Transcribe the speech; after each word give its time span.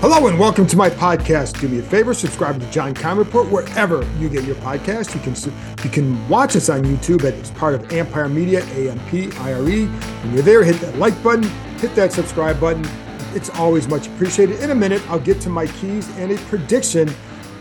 Hello 0.00 0.28
and 0.28 0.38
welcome 0.38 0.64
to 0.64 0.76
my 0.76 0.88
podcast. 0.88 1.60
Do 1.60 1.66
me 1.66 1.80
a 1.80 1.82
favor, 1.82 2.14
subscribe 2.14 2.60
to 2.60 2.70
John 2.70 2.94
Keim 2.94 3.18
Report 3.18 3.50
wherever 3.50 4.08
you 4.20 4.28
get 4.28 4.44
your 4.44 4.54
podcast. 4.54 5.12
You 5.12 5.20
can 5.20 5.34
you 5.82 5.90
can 5.90 6.28
watch 6.28 6.54
us 6.54 6.68
on 6.68 6.84
YouTube 6.84 7.24
it's 7.24 7.50
part 7.50 7.74
of 7.74 7.92
Empire 7.92 8.28
Media, 8.28 8.62
AMP, 8.66 9.36
IRE. 9.40 9.86
When 9.86 10.32
you're 10.32 10.42
there, 10.42 10.62
hit 10.62 10.80
that 10.82 10.96
like 10.98 11.20
button, 11.20 11.50
hit 11.78 11.96
that 11.96 12.12
subscribe 12.12 12.60
button. 12.60 12.86
It's 13.34 13.50
always 13.50 13.88
much 13.88 14.06
appreciated. 14.06 14.60
In 14.60 14.70
a 14.70 14.74
minute, 14.74 15.02
I'll 15.10 15.18
get 15.18 15.40
to 15.40 15.48
my 15.48 15.66
keys 15.66 16.08
and 16.16 16.30
a 16.30 16.36
prediction 16.42 17.08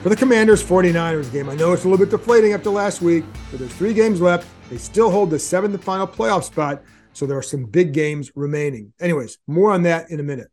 for 0.04 0.10
the 0.10 0.16
Commanders 0.16 0.64
49ers 0.64 1.32
game. 1.32 1.50
I 1.50 1.56
know 1.56 1.74
it's 1.74 1.86
a 1.86 1.90
little 1.90 2.06
bit 2.06 2.12
deflating 2.12 2.54
after 2.54 2.70
last 2.70 3.02
week, 3.02 3.26
but 3.50 3.60
there's 3.60 3.74
three 3.74 3.96
games 3.96 4.22
left. 4.22 4.48
They 4.70 4.78
still 4.78 5.10
hold 5.10 5.32
the 5.32 5.40
seventh 5.40 5.74
and 5.74 5.84
final 5.84 6.06
playoff 6.06 6.44
spot, 6.44 6.84
so 7.14 7.26
there 7.26 7.40
are 7.40 7.42
some 7.42 7.66
big 7.66 7.94
games 7.94 8.32
remaining. 8.36 8.94
Anyways, 9.00 9.40
more 9.48 9.72
on 9.72 9.82
that 9.84 10.12
in 10.12 10.20
a 10.20 10.24
minute 10.24 10.52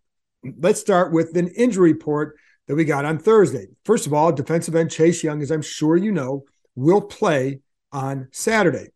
let's 0.58 0.80
start 0.80 1.12
with 1.12 1.36
an 1.36 1.48
injury 1.48 1.92
report 1.92 2.36
that 2.66 2.74
we 2.74 2.84
got 2.84 3.04
on 3.04 3.18
Thursday. 3.18 3.66
First 3.84 4.06
of 4.06 4.14
all, 4.14 4.32
defensive 4.32 4.74
end 4.74 4.90
Chase 4.90 5.22
Young, 5.22 5.42
as 5.42 5.50
I'm 5.50 5.62
sure 5.62 5.96
you 5.96 6.12
know, 6.12 6.44
will 6.74 7.00
play 7.00 7.60
on 7.92 8.28
Saturday. 8.32 8.88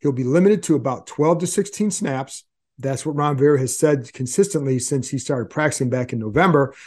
He'll 0.00 0.12
be 0.12 0.24
limited 0.24 0.62
to 0.64 0.74
about 0.74 1.06
12 1.06 1.40
to 1.40 1.46
16 1.46 1.90
snaps. 1.90 2.44
That's 2.78 3.06
what 3.06 3.16
Ron 3.16 3.36
Rivera 3.36 3.58
has 3.60 3.78
said 3.78 4.12
consistently 4.12 4.78
since 4.78 5.08
he 5.08 5.18
started 5.18 5.50
practicing 5.50 5.90
back 5.90 6.12
in 6.12 6.18
November. 6.18 6.74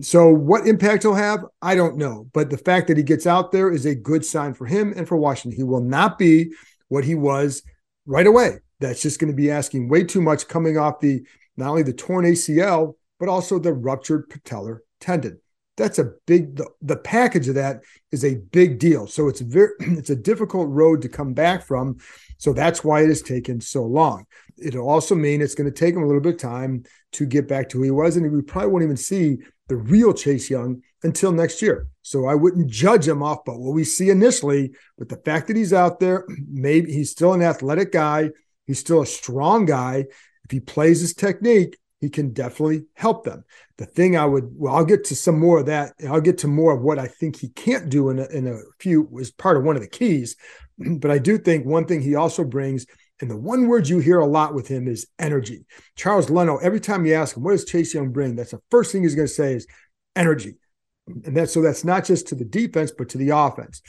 So, 0.00 0.30
what 0.30 0.66
impact 0.66 1.04
he'll 1.04 1.14
have, 1.14 1.44
I 1.62 1.76
don't 1.76 1.96
know. 1.96 2.28
But 2.32 2.50
the 2.50 2.58
fact 2.58 2.88
that 2.88 2.96
he 2.96 3.04
gets 3.04 3.24
out 3.24 3.52
there 3.52 3.70
is 3.70 3.86
a 3.86 3.94
good 3.94 4.24
sign 4.24 4.52
for 4.52 4.66
him 4.66 4.92
and 4.96 5.06
for 5.06 5.16
Washington. 5.16 5.56
He 5.56 5.62
will 5.62 5.80
not 5.80 6.18
be 6.18 6.52
what 6.88 7.04
he 7.04 7.14
was 7.14 7.62
right 8.04 8.26
away. 8.26 8.58
That's 8.80 9.00
just 9.00 9.20
going 9.20 9.30
to 9.30 9.36
be 9.36 9.48
asking 9.48 9.88
way 9.88 10.02
too 10.02 10.20
much 10.20 10.48
coming 10.48 10.76
off 10.76 10.98
the 10.98 11.24
not 11.56 11.70
only 11.70 11.84
the 11.84 11.92
torn 11.92 12.24
ACL, 12.24 12.94
but 13.18 13.28
also 13.28 13.58
the 13.58 13.72
ruptured 13.72 14.28
patellar 14.30 14.80
tendon. 15.00 15.40
That's 15.76 15.98
a 15.98 16.12
big 16.26 16.56
the, 16.56 16.70
the 16.80 16.96
package 16.96 17.48
of 17.48 17.56
that 17.56 17.82
is 18.10 18.24
a 18.24 18.36
big 18.36 18.78
deal. 18.78 19.06
So 19.06 19.28
it's 19.28 19.40
very 19.40 19.72
it's 19.80 20.10
a 20.10 20.16
difficult 20.16 20.68
road 20.70 21.02
to 21.02 21.08
come 21.08 21.34
back 21.34 21.66
from. 21.66 21.98
So 22.38 22.52
that's 22.52 22.82
why 22.82 23.02
it 23.02 23.08
has 23.08 23.22
taken 23.22 23.60
so 23.60 23.84
long. 23.84 24.26
It'll 24.58 24.88
also 24.88 25.14
mean 25.14 25.42
it's 25.42 25.54
going 25.54 25.70
to 25.70 25.78
take 25.78 25.94
him 25.94 26.02
a 26.02 26.06
little 26.06 26.22
bit 26.22 26.34
of 26.34 26.40
time 26.40 26.84
to 27.12 27.26
get 27.26 27.46
back 27.48 27.68
to 27.70 27.78
who 27.78 27.84
he 27.84 27.90
was, 27.90 28.16
and 28.16 28.30
we 28.30 28.42
probably 28.42 28.70
won't 28.70 28.84
even 28.84 28.96
see 28.96 29.38
the 29.68 29.76
real 29.76 30.12
Chase 30.12 30.48
Young 30.48 30.82
until 31.02 31.32
next 31.32 31.60
year. 31.60 31.88
So 32.02 32.26
I 32.26 32.34
wouldn't 32.34 32.70
judge 32.70 33.06
him 33.06 33.22
off, 33.22 33.44
but 33.44 33.58
what 33.58 33.74
we 33.74 33.84
see 33.84 34.10
initially, 34.10 34.72
with 34.98 35.08
the 35.08 35.16
fact 35.16 35.48
that 35.48 35.56
he's 35.56 35.72
out 35.72 36.00
there, 36.00 36.24
maybe 36.48 36.92
he's 36.92 37.10
still 37.10 37.32
an 37.32 37.42
athletic 37.42 37.92
guy, 37.92 38.30
he's 38.66 38.78
still 38.78 39.02
a 39.02 39.06
strong 39.06 39.66
guy. 39.66 40.06
If 40.44 40.50
he 40.50 40.60
plays 40.60 41.00
his 41.00 41.14
technique, 41.14 41.76
he 42.06 42.10
can 42.10 42.32
definitely 42.32 42.84
help 42.94 43.24
them. 43.24 43.44
The 43.78 43.84
thing 43.84 44.16
I 44.16 44.24
would, 44.24 44.48
well, 44.54 44.76
I'll 44.76 44.84
get 44.84 45.02
to 45.06 45.16
some 45.16 45.40
more 45.40 45.58
of 45.58 45.66
that. 45.66 45.92
I'll 46.08 46.20
get 46.20 46.38
to 46.38 46.46
more 46.46 46.72
of 46.72 46.82
what 46.82 47.00
I 47.00 47.08
think 47.08 47.34
he 47.34 47.48
can't 47.48 47.88
do 47.88 48.10
in 48.10 48.20
a, 48.20 48.26
in 48.26 48.46
a 48.46 48.60
few 48.78 49.08
was 49.10 49.32
part 49.32 49.56
of 49.56 49.64
one 49.64 49.74
of 49.74 49.82
the 49.82 49.88
keys. 49.88 50.36
But 51.00 51.10
I 51.10 51.18
do 51.18 51.36
think 51.36 51.66
one 51.66 51.86
thing 51.86 52.00
he 52.00 52.14
also 52.14 52.44
brings, 52.44 52.86
and 53.20 53.28
the 53.28 53.36
one 53.36 53.66
word 53.66 53.88
you 53.88 53.98
hear 53.98 54.20
a 54.20 54.26
lot 54.26 54.54
with 54.54 54.68
him 54.68 54.86
is 54.86 55.08
energy. 55.18 55.64
Charles 55.96 56.30
Leno, 56.30 56.58
every 56.58 56.78
time 56.78 57.04
you 57.04 57.14
ask 57.14 57.36
him, 57.36 57.42
what 57.42 57.52
does 57.52 57.64
Chase 57.64 57.92
Young 57.92 58.12
bring? 58.12 58.36
That's 58.36 58.52
the 58.52 58.60
first 58.70 58.92
thing 58.92 59.02
he's 59.02 59.16
going 59.16 59.26
to 59.26 59.34
say 59.34 59.54
is 59.54 59.66
energy. 60.14 60.58
And 61.06 61.36
that's 61.36 61.52
so 61.52 61.60
that's 61.60 61.82
not 61.82 62.04
just 62.04 62.28
to 62.28 62.36
the 62.36 62.44
defense, 62.44 62.92
but 62.96 63.08
to 63.08 63.18
the 63.18 63.30
offense. 63.30 63.82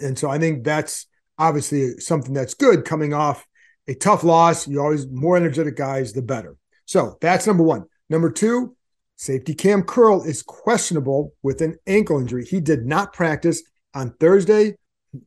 And 0.00 0.16
so 0.16 0.30
I 0.30 0.38
think 0.38 0.64
that's 0.64 1.06
obviously 1.36 1.98
something 1.98 2.32
that's 2.32 2.54
good 2.54 2.86
coming 2.86 3.12
off 3.12 3.44
a 3.88 3.94
tough 3.94 4.22
loss. 4.22 4.68
You 4.68 4.80
always 4.80 5.08
more 5.08 5.36
energetic 5.36 5.76
guys, 5.76 6.12
the 6.12 6.22
better. 6.22 6.56
So 6.88 7.18
that's 7.20 7.46
number 7.46 7.62
one. 7.62 7.84
Number 8.08 8.30
two, 8.30 8.74
safety 9.16 9.54
Cam 9.54 9.82
Curl 9.82 10.22
is 10.22 10.42
questionable 10.42 11.34
with 11.42 11.60
an 11.60 11.76
ankle 11.86 12.18
injury. 12.18 12.46
He 12.46 12.60
did 12.60 12.86
not 12.86 13.12
practice 13.12 13.62
on 13.92 14.14
Thursday. 14.18 14.74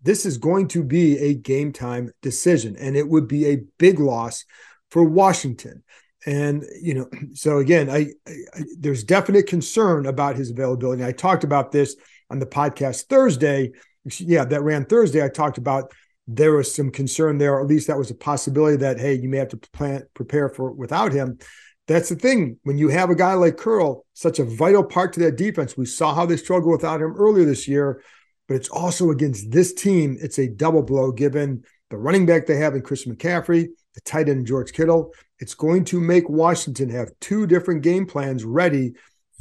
This 0.02 0.26
is 0.26 0.40
going 0.40 0.70
to 0.70 0.84
be 0.84 1.20
a 1.20 1.36
game 1.36 1.72
time 1.72 2.12
decision, 2.24 2.76
and 2.78 2.98
it 2.98 3.08
would 3.08 3.28
be 3.28 3.46
a 3.46 3.64
big 3.78 4.00
loss 4.00 4.44
for 4.90 5.04
Washington. 5.04 5.84
And 6.26 6.66
you 6.82 6.96
know, 6.96 7.10
so 7.34 7.60
again, 7.60 7.92
I, 7.92 8.08
I 8.28 8.34
there's 8.80 9.04
definite 9.04 9.46
concern 9.46 10.08
about 10.08 10.38
his 10.38 10.50
availability. 10.50 11.06
I 11.06 11.12
talked 11.12 11.44
about 11.44 11.72
this 11.72 11.96
on 12.32 12.40
the 12.40 12.48
podcast 12.48 13.04
Thursday. 13.04 13.74
Yeah, 14.18 14.46
that 14.46 14.64
ran 14.64 14.86
Thursday. 14.86 15.24
I 15.24 15.30
talked 15.30 15.60
about 15.60 15.94
there 16.36 16.54
was 16.54 16.74
some 16.74 16.92
concern 16.92 17.38
there, 17.38 17.56
or 17.56 17.62
at 17.62 17.68
least 17.68 17.88
that 17.88 17.98
was 17.98 18.12
a 18.12 18.16
possibility 18.16 18.78
that 18.78 19.00
hey, 19.00 19.14
you 19.14 19.30
may 19.30 19.38
have 19.38 19.50
to 19.50 19.58
plan 19.58 20.04
prepare 20.14 20.50
for 20.50 20.72
without 20.72 21.12
him. 21.12 21.38
That's 21.88 22.10
the 22.10 22.16
thing. 22.16 22.58
When 22.64 22.78
you 22.78 22.90
have 22.90 23.10
a 23.10 23.16
guy 23.16 23.34
like 23.34 23.58
Curl, 23.58 24.06
such 24.14 24.40
a 24.40 24.46
vital 24.46 24.84
part 24.84 25.14
to 25.14 25.20
that 25.22 25.36
defense, 25.36 25.76
we 25.76 25.86
saw 25.86 26.14
how 26.14 26.26
they 26.26 26.38
struggled 26.38 26.72
without 26.72 27.02
him 27.02 27.16
earlier 27.18 27.46
this 27.46 27.68
year, 27.68 28.02
but 28.48 28.56
it's 28.56 28.70
also 28.70 29.10
against 29.10 29.52
this 29.52 29.74
team, 29.74 30.18
it's 30.22 30.40
a 30.40 30.48
double 30.48 30.84
blow 30.84 31.12
given 31.12 31.64
the 31.90 31.98
running 31.98 32.26
back 32.26 32.46
they 32.46 32.58
have 32.58 32.76
in 32.76 32.82
Chris 32.82 33.06
McCaffrey, 33.06 33.68
the 33.96 34.02
tight 34.02 34.30
end 34.30 34.48
George 34.48 34.72
Kittle. 34.72 35.14
It's 35.40 35.56
going 35.56 35.84
to 35.86 36.00
make 36.00 36.30
Washington 36.30 36.90
have 36.90 37.12
two 37.20 37.46
different 37.46 37.82
game 37.82 38.06
plans 38.06 38.46
ready 38.46 38.94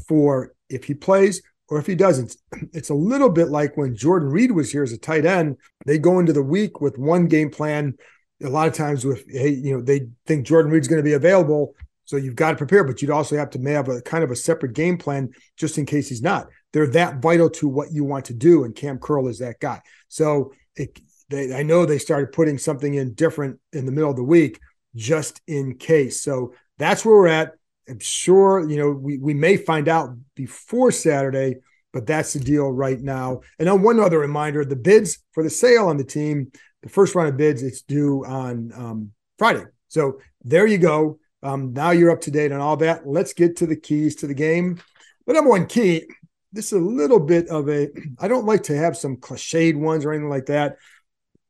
for 0.08 0.52
if 0.68 0.84
he 0.84 0.94
plays 0.94 1.42
or 1.70 1.78
if 1.78 1.86
he 1.86 1.94
doesn't. 1.94 2.36
It's 2.72 2.90
a 2.90 2.94
little 2.94 3.30
bit 3.30 3.48
like 3.48 3.76
when 3.76 3.96
Jordan 3.96 4.28
Reed 4.28 4.52
was 4.52 4.70
here 4.70 4.82
as 4.82 4.92
a 4.92 4.98
tight 4.98 5.24
end. 5.24 5.56
They 5.86 5.98
go 5.98 6.18
into 6.18 6.32
the 6.32 6.42
week 6.42 6.80
with 6.80 6.98
one 6.98 7.26
game 7.26 7.50
plan. 7.50 7.94
A 8.42 8.48
lot 8.48 8.68
of 8.68 8.74
times, 8.74 9.04
with 9.04 9.24
hey, 9.28 9.50
you 9.50 9.74
know, 9.74 9.82
they 9.82 10.08
think 10.26 10.46
Jordan 10.46 10.70
Reed's 10.70 10.88
going 10.88 10.98
to 10.98 11.08
be 11.08 11.12
available, 11.12 11.74
so 12.04 12.16
you've 12.16 12.36
got 12.36 12.50
to 12.52 12.56
prepare. 12.56 12.84
But 12.84 13.00
you'd 13.00 13.10
also 13.10 13.36
have 13.36 13.50
to 13.50 13.62
have 13.62 13.88
a 13.88 14.02
kind 14.02 14.24
of 14.24 14.30
a 14.30 14.36
separate 14.36 14.72
game 14.72 14.98
plan 14.98 15.30
just 15.56 15.78
in 15.78 15.86
case 15.86 16.08
he's 16.08 16.22
not. 16.22 16.48
They're 16.72 16.86
that 16.88 17.20
vital 17.20 17.50
to 17.50 17.68
what 17.68 17.92
you 17.92 18.04
want 18.04 18.26
to 18.26 18.34
do, 18.34 18.64
and 18.64 18.74
Cam 18.74 18.98
Curl 18.98 19.28
is 19.28 19.38
that 19.38 19.60
guy. 19.60 19.80
So 20.08 20.52
it, 20.76 20.98
they, 21.28 21.54
I 21.54 21.62
know 21.62 21.84
they 21.84 21.98
started 21.98 22.32
putting 22.32 22.58
something 22.58 22.94
in 22.94 23.14
different 23.14 23.58
in 23.72 23.84
the 23.86 23.92
middle 23.92 24.10
of 24.10 24.16
the 24.16 24.24
week 24.24 24.58
just 24.94 25.40
in 25.46 25.76
case. 25.76 26.22
So 26.22 26.54
that's 26.78 27.04
where 27.04 27.16
we're 27.16 27.28
at. 27.28 27.52
I'm 27.90 27.98
sure, 27.98 28.68
you 28.68 28.76
know, 28.76 28.90
we, 28.90 29.18
we 29.18 29.34
may 29.34 29.56
find 29.56 29.88
out 29.88 30.16
before 30.34 30.92
Saturday, 30.92 31.56
but 31.92 32.06
that's 32.06 32.32
the 32.32 32.40
deal 32.40 32.70
right 32.70 33.00
now. 33.00 33.40
And 33.58 33.68
on 33.68 33.82
one 33.82 33.98
other 33.98 34.18
reminder, 34.18 34.64
the 34.64 34.76
bids 34.76 35.18
for 35.32 35.42
the 35.42 35.50
sale 35.50 35.88
on 35.88 35.96
the 35.96 36.04
team, 36.04 36.52
the 36.82 36.88
first 36.88 37.14
round 37.14 37.28
of 37.28 37.36
bids, 37.36 37.62
it's 37.62 37.82
due 37.82 38.24
on 38.24 38.72
um, 38.74 39.10
Friday. 39.38 39.64
So 39.88 40.20
there 40.44 40.66
you 40.66 40.78
go. 40.78 41.18
Um, 41.42 41.72
now 41.72 41.90
you're 41.90 42.10
up 42.10 42.20
to 42.22 42.30
date 42.30 42.52
on 42.52 42.60
all 42.60 42.76
that. 42.78 43.06
Let's 43.06 43.32
get 43.32 43.56
to 43.56 43.66
the 43.66 43.76
keys 43.76 44.16
to 44.16 44.26
the 44.26 44.34
game. 44.34 44.80
The 45.26 45.32
number 45.32 45.50
one 45.50 45.66
key, 45.66 46.04
this 46.52 46.66
is 46.66 46.72
a 46.72 46.84
little 46.84 47.20
bit 47.20 47.48
of 47.48 47.68
a, 47.68 47.88
I 48.18 48.28
don't 48.28 48.46
like 48.46 48.64
to 48.64 48.76
have 48.76 48.96
some 48.96 49.16
cliched 49.16 49.76
ones 49.76 50.04
or 50.04 50.12
anything 50.12 50.30
like 50.30 50.46
that. 50.46 50.76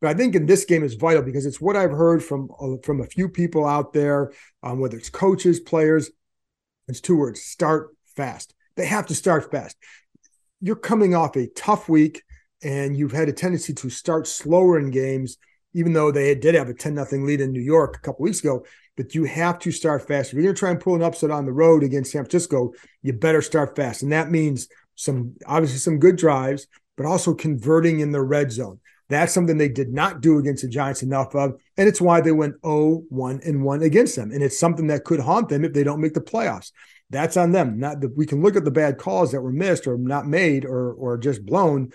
But 0.00 0.10
I 0.10 0.14
think 0.14 0.34
in 0.34 0.46
this 0.46 0.64
game 0.64 0.82
is 0.82 0.94
vital 0.94 1.22
because 1.22 1.44
it's 1.44 1.60
what 1.60 1.76
I've 1.76 1.90
heard 1.90 2.24
from 2.24 2.48
uh, 2.58 2.76
from 2.82 3.02
a 3.02 3.06
few 3.06 3.28
people 3.28 3.66
out 3.66 3.92
there, 3.92 4.32
um, 4.62 4.80
whether 4.80 4.96
it's 4.96 5.10
coaches, 5.10 5.60
players. 5.60 6.10
It's 6.90 7.00
two 7.00 7.16
words: 7.16 7.42
start 7.42 7.94
fast. 8.16 8.54
They 8.76 8.86
have 8.86 9.06
to 9.06 9.14
start 9.14 9.50
fast. 9.50 9.76
You're 10.60 10.76
coming 10.76 11.14
off 11.14 11.36
a 11.36 11.46
tough 11.48 11.88
week, 11.88 12.22
and 12.62 12.96
you've 12.96 13.12
had 13.12 13.28
a 13.28 13.32
tendency 13.32 13.72
to 13.74 13.90
start 13.90 14.26
slower 14.26 14.78
in 14.78 14.90
games, 14.90 15.38
even 15.74 15.92
though 15.92 16.10
they 16.10 16.34
did 16.34 16.54
have 16.54 16.68
a 16.68 16.74
10 16.74 16.94
nothing 16.94 17.24
lead 17.24 17.40
in 17.40 17.52
New 17.52 17.60
York 17.60 17.96
a 17.96 18.00
couple 18.00 18.24
weeks 18.24 18.40
ago. 18.40 18.64
But 18.96 19.14
you 19.14 19.24
have 19.24 19.58
to 19.60 19.70
start 19.70 20.06
fast. 20.06 20.30
If 20.30 20.34
you're 20.34 20.42
going 20.42 20.54
to 20.54 20.58
try 20.58 20.70
and 20.70 20.80
pull 20.80 20.94
an 20.94 21.02
upset 21.02 21.30
on 21.30 21.46
the 21.46 21.52
road 21.52 21.82
against 21.82 22.12
San 22.12 22.24
Francisco, 22.24 22.72
you 23.02 23.12
better 23.12 23.40
start 23.40 23.76
fast, 23.76 24.02
and 24.02 24.12
that 24.12 24.30
means 24.30 24.68
some 24.96 25.36
obviously 25.46 25.78
some 25.78 25.98
good 25.98 26.16
drives, 26.16 26.66
but 26.96 27.06
also 27.06 27.32
converting 27.34 28.00
in 28.00 28.12
the 28.12 28.20
red 28.20 28.52
zone. 28.52 28.80
That's 29.10 29.34
something 29.34 29.58
they 29.58 29.68
did 29.68 29.92
not 29.92 30.20
do 30.20 30.38
against 30.38 30.62
the 30.62 30.68
Giants 30.68 31.02
enough 31.02 31.34
of. 31.34 31.60
And 31.76 31.88
it's 31.88 32.00
why 32.00 32.20
they 32.20 32.30
went 32.30 32.54
0 32.64 33.02
1 33.08 33.40
and 33.44 33.64
1 33.64 33.82
against 33.82 34.14
them. 34.14 34.30
And 34.30 34.42
it's 34.42 34.58
something 34.58 34.86
that 34.86 35.04
could 35.04 35.18
haunt 35.18 35.48
them 35.48 35.64
if 35.64 35.72
they 35.72 35.82
don't 35.82 36.00
make 36.00 36.14
the 36.14 36.20
playoffs. 36.20 36.70
That's 37.10 37.36
on 37.36 37.50
them. 37.50 37.80
Not 37.80 37.98
we 38.16 38.24
can 38.24 38.40
look 38.40 38.54
at 38.54 38.64
the 38.64 38.70
bad 38.70 38.98
calls 38.98 39.32
that 39.32 39.40
were 39.40 39.52
missed 39.52 39.88
or 39.88 39.98
not 39.98 40.26
made 40.26 40.64
or 40.64 40.92
or 40.92 41.18
just 41.18 41.44
blown, 41.44 41.90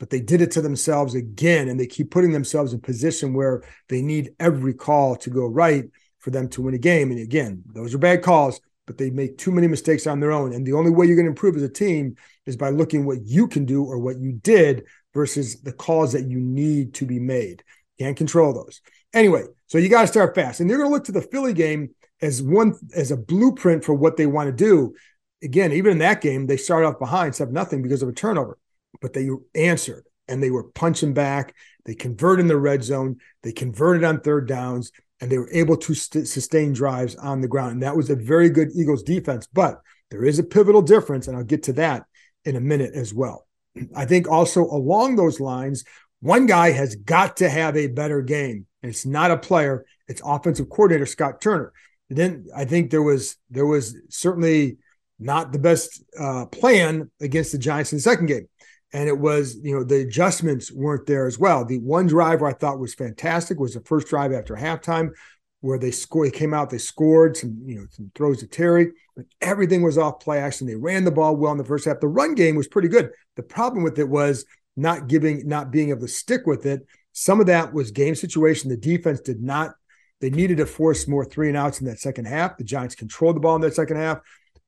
but 0.00 0.10
they 0.10 0.20
did 0.20 0.40
it 0.40 0.50
to 0.52 0.60
themselves 0.60 1.14
again, 1.14 1.68
and 1.68 1.78
they 1.78 1.86
keep 1.86 2.10
putting 2.10 2.32
themselves 2.32 2.72
in 2.72 2.80
position 2.80 3.32
where 3.32 3.62
they 3.88 4.02
need 4.02 4.34
every 4.40 4.74
call 4.74 5.14
to 5.16 5.30
go 5.30 5.46
right 5.46 5.84
for 6.18 6.30
them 6.30 6.48
to 6.48 6.62
win 6.62 6.74
a 6.74 6.78
game. 6.78 7.12
And 7.12 7.20
again, 7.20 7.62
those 7.72 7.94
are 7.94 7.98
bad 7.98 8.24
calls, 8.24 8.60
but 8.86 8.98
they 8.98 9.10
make 9.10 9.38
too 9.38 9.52
many 9.52 9.68
mistakes 9.68 10.08
on 10.08 10.18
their 10.18 10.32
own. 10.32 10.52
And 10.52 10.66
the 10.66 10.72
only 10.72 10.90
way 10.90 11.06
you're 11.06 11.14
going 11.14 11.26
to 11.26 11.30
improve 11.30 11.56
as 11.56 11.62
a 11.62 11.68
team 11.68 12.16
is 12.44 12.56
by 12.56 12.70
looking 12.70 13.06
what 13.06 13.24
you 13.24 13.46
can 13.46 13.64
do 13.64 13.84
or 13.84 14.00
what 14.00 14.18
you 14.18 14.32
did 14.32 14.84
versus 15.16 15.62
the 15.62 15.72
calls 15.72 16.12
that 16.12 16.28
you 16.28 16.38
need 16.38 16.92
to 16.94 17.06
be 17.06 17.18
made. 17.18 17.64
Can't 17.98 18.16
control 18.16 18.52
those. 18.52 18.82
Anyway, 19.14 19.44
so 19.66 19.78
you 19.78 19.88
got 19.88 20.02
to 20.02 20.06
start 20.06 20.34
fast. 20.34 20.60
And 20.60 20.68
they're 20.68 20.76
going 20.76 20.90
to 20.90 20.94
look 20.94 21.04
to 21.04 21.12
the 21.12 21.22
Philly 21.22 21.54
game 21.54 21.94
as 22.20 22.42
one 22.42 22.74
as 22.94 23.10
a 23.10 23.16
blueprint 23.16 23.82
for 23.82 23.94
what 23.94 24.18
they 24.18 24.26
want 24.26 24.48
to 24.48 24.52
do. 24.52 24.94
Again, 25.42 25.72
even 25.72 25.92
in 25.92 25.98
that 25.98 26.20
game, 26.20 26.46
they 26.46 26.58
started 26.58 26.86
off 26.86 26.98
behind 26.98 27.34
seven 27.34 27.54
nothing 27.54 27.82
because 27.82 28.02
of 28.02 28.10
a 28.10 28.12
turnover, 28.12 28.58
but 29.00 29.14
they 29.14 29.30
answered 29.54 30.04
and 30.28 30.42
they 30.42 30.50
were 30.50 30.64
punching 30.64 31.14
back. 31.14 31.54
They 31.86 31.94
converted 31.94 32.42
in 32.42 32.48
the 32.48 32.58
red 32.58 32.84
zone. 32.84 33.16
They 33.42 33.52
converted 33.52 34.04
on 34.04 34.20
third 34.20 34.46
downs, 34.46 34.92
and 35.20 35.30
they 35.30 35.38
were 35.38 35.50
able 35.50 35.78
to 35.78 35.94
st- 35.94 36.28
sustain 36.28 36.74
drives 36.74 37.14
on 37.16 37.40
the 37.40 37.48
ground. 37.48 37.72
And 37.72 37.82
that 37.82 37.96
was 37.96 38.10
a 38.10 38.16
very 38.16 38.50
good 38.50 38.68
Eagles 38.76 39.02
defense. 39.02 39.46
But 39.46 39.80
there 40.10 40.24
is 40.24 40.38
a 40.38 40.44
pivotal 40.44 40.82
difference, 40.82 41.26
and 41.26 41.36
I'll 41.36 41.44
get 41.44 41.62
to 41.64 41.72
that 41.74 42.04
in 42.44 42.56
a 42.56 42.60
minute 42.60 42.92
as 42.94 43.14
well. 43.14 43.45
I 43.94 44.04
think 44.06 44.28
also 44.28 44.62
along 44.62 45.16
those 45.16 45.40
lines, 45.40 45.84
one 46.20 46.46
guy 46.46 46.70
has 46.70 46.96
got 46.96 47.36
to 47.38 47.48
have 47.48 47.76
a 47.76 47.88
better 47.88 48.22
game, 48.22 48.66
and 48.82 48.90
it's 48.90 49.06
not 49.06 49.30
a 49.30 49.36
player; 49.36 49.84
it's 50.08 50.22
offensive 50.24 50.68
coordinator 50.70 51.06
Scott 51.06 51.40
Turner. 51.40 51.72
then 52.08 52.46
I 52.54 52.64
think 52.64 52.90
there 52.90 53.02
was 53.02 53.36
there 53.50 53.66
was 53.66 53.96
certainly 54.08 54.78
not 55.18 55.52
the 55.52 55.58
best 55.58 56.02
uh, 56.18 56.46
plan 56.46 57.10
against 57.20 57.52
the 57.52 57.58
Giants 57.58 57.92
in 57.92 57.98
the 57.98 58.02
second 58.02 58.26
game, 58.26 58.48
and 58.92 59.08
it 59.08 59.18
was 59.18 59.56
you 59.62 59.74
know 59.74 59.84
the 59.84 60.00
adjustments 60.00 60.72
weren't 60.72 61.06
there 61.06 61.26
as 61.26 61.38
well. 61.38 61.64
The 61.64 61.78
one 61.78 62.06
drive 62.06 62.42
I 62.42 62.52
thought 62.52 62.78
was 62.78 62.94
fantastic 62.94 63.58
was 63.58 63.74
the 63.74 63.80
first 63.80 64.08
drive 64.08 64.32
after 64.32 64.54
halftime, 64.54 65.10
where 65.60 65.78
they 65.78 65.90
scored. 65.90 66.28
They 66.28 66.38
came 66.38 66.54
out, 66.54 66.70
they 66.70 66.78
scored 66.78 67.36
some 67.36 67.58
you 67.64 67.76
know 67.76 67.86
some 67.90 68.10
throws 68.14 68.40
to 68.40 68.46
Terry, 68.46 68.92
but 69.16 69.26
everything 69.40 69.82
was 69.82 69.98
off 69.98 70.20
play 70.20 70.38
action. 70.38 70.66
They 70.66 70.74
ran 70.74 71.04
the 71.04 71.10
ball 71.10 71.36
well 71.36 71.52
in 71.52 71.58
the 71.58 71.64
first 71.64 71.84
half. 71.84 72.00
The 72.00 72.08
run 72.08 72.34
game 72.34 72.56
was 72.56 72.68
pretty 72.68 72.88
good. 72.88 73.10
The 73.36 73.42
problem 73.42 73.82
with 73.82 73.98
it 73.98 74.08
was 74.08 74.44
not 74.76 75.08
giving, 75.08 75.48
not 75.48 75.70
being 75.70 75.90
able 75.90 76.02
to 76.02 76.08
stick 76.08 76.46
with 76.46 76.66
it. 76.66 76.86
Some 77.12 77.40
of 77.40 77.46
that 77.46 77.72
was 77.72 77.90
game 77.90 78.14
situation. 78.14 78.68
The 78.68 78.76
defense 78.76 79.20
did 79.20 79.42
not, 79.42 79.72
they 80.20 80.30
needed 80.30 80.58
to 80.58 80.66
force 80.66 81.08
more 81.08 81.24
three 81.24 81.48
and 81.48 81.56
outs 81.56 81.80
in 81.80 81.86
that 81.86 81.98
second 81.98 82.26
half. 82.26 82.58
The 82.58 82.64
Giants 82.64 82.94
controlled 82.94 83.36
the 83.36 83.40
ball 83.40 83.56
in 83.56 83.62
that 83.62 83.74
second 83.74 83.96
half, 83.96 84.18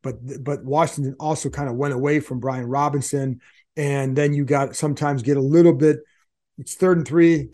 but 0.02 0.16
but 0.42 0.64
Washington 0.64 1.14
also 1.20 1.50
kind 1.50 1.68
of 1.68 1.76
went 1.76 1.94
away 1.94 2.20
from 2.20 2.40
Brian 2.40 2.66
Robinson. 2.66 3.40
And 3.76 4.16
then 4.16 4.32
you 4.32 4.44
got 4.44 4.74
sometimes 4.74 5.22
get 5.22 5.36
a 5.36 5.42
little 5.42 5.74
bit, 5.74 5.98
it's 6.56 6.74
third 6.74 6.96
and 6.96 7.06
three, 7.06 7.50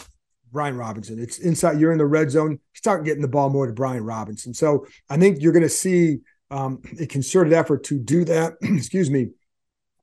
Brian 0.55 0.77
Robinson. 0.77 1.19
It's 1.19 1.39
inside, 1.39 1.79
you're 1.79 1.93
in 1.93 1.99
the 1.99 2.07
red 2.07 2.31
zone, 2.31 2.61
start 2.73 3.05
getting 3.05 3.21
the 3.21 3.29
ball 3.29 3.51
more 3.51 3.67
to 3.67 3.73
Brian 3.73 4.05
Robinson. 4.05 4.55
So 4.55 4.87
I 5.11 5.19
think 5.19 5.43
you're 5.43 5.53
going 5.53 5.65
to 5.65 5.69
see 5.69 6.21
um, 6.51 6.81
a 6.99 7.07
concerted 7.07 7.53
effort 7.53 7.83
to 7.85 7.99
do 7.99 8.25
that, 8.25 8.55
excuse 8.63 9.11
me, 9.11 9.31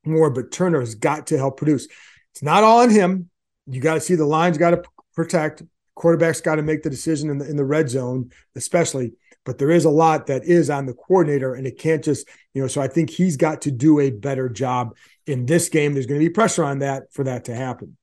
more, 0.05 0.29
but 0.29 0.51
Turner 0.51 0.81
has 0.81 0.93
got 0.93 1.27
to 1.27 1.37
help 1.37 1.57
produce. 1.57 1.87
It's 2.33 2.43
not 2.43 2.63
all 2.63 2.81
on 2.81 2.89
him. 2.89 3.29
You 3.65 3.79
got 3.79 3.93
to 3.95 4.01
see 4.01 4.15
the 4.15 4.25
lines 4.25 4.57
got 4.57 4.71
to 4.71 4.83
protect. 5.15 5.63
Quarterback's 5.95 6.41
got 6.41 6.55
to 6.55 6.63
make 6.63 6.83
the 6.83 6.89
decision 6.89 7.29
in 7.29 7.37
the 7.37 7.49
in 7.49 7.55
the 7.55 7.65
red 7.65 7.89
zone, 7.89 8.31
especially. 8.55 9.13
But 9.45 9.57
there 9.57 9.71
is 9.71 9.85
a 9.85 9.89
lot 9.89 10.27
that 10.27 10.43
is 10.43 10.69
on 10.69 10.85
the 10.85 10.93
coordinator, 10.93 11.53
and 11.53 11.67
it 11.67 11.77
can't 11.77 12.03
just 12.03 12.27
you 12.53 12.61
know. 12.61 12.67
So 12.67 12.81
I 12.81 12.87
think 12.87 13.09
he's 13.09 13.37
got 13.37 13.61
to 13.61 13.71
do 13.71 13.99
a 13.99 14.09
better 14.09 14.49
job 14.49 14.95
in 15.27 15.45
this 15.45 15.69
game. 15.69 15.93
There's 15.93 16.07
going 16.07 16.19
to 16.19 16.25
be 16.25 16.33
pressure 16.33 16.63
on 16.63 16.79
that 16.79 17.13
for 17.13 17.23
that 17.25 17.45
to 17.45 17.55
happen. 17.55 17.97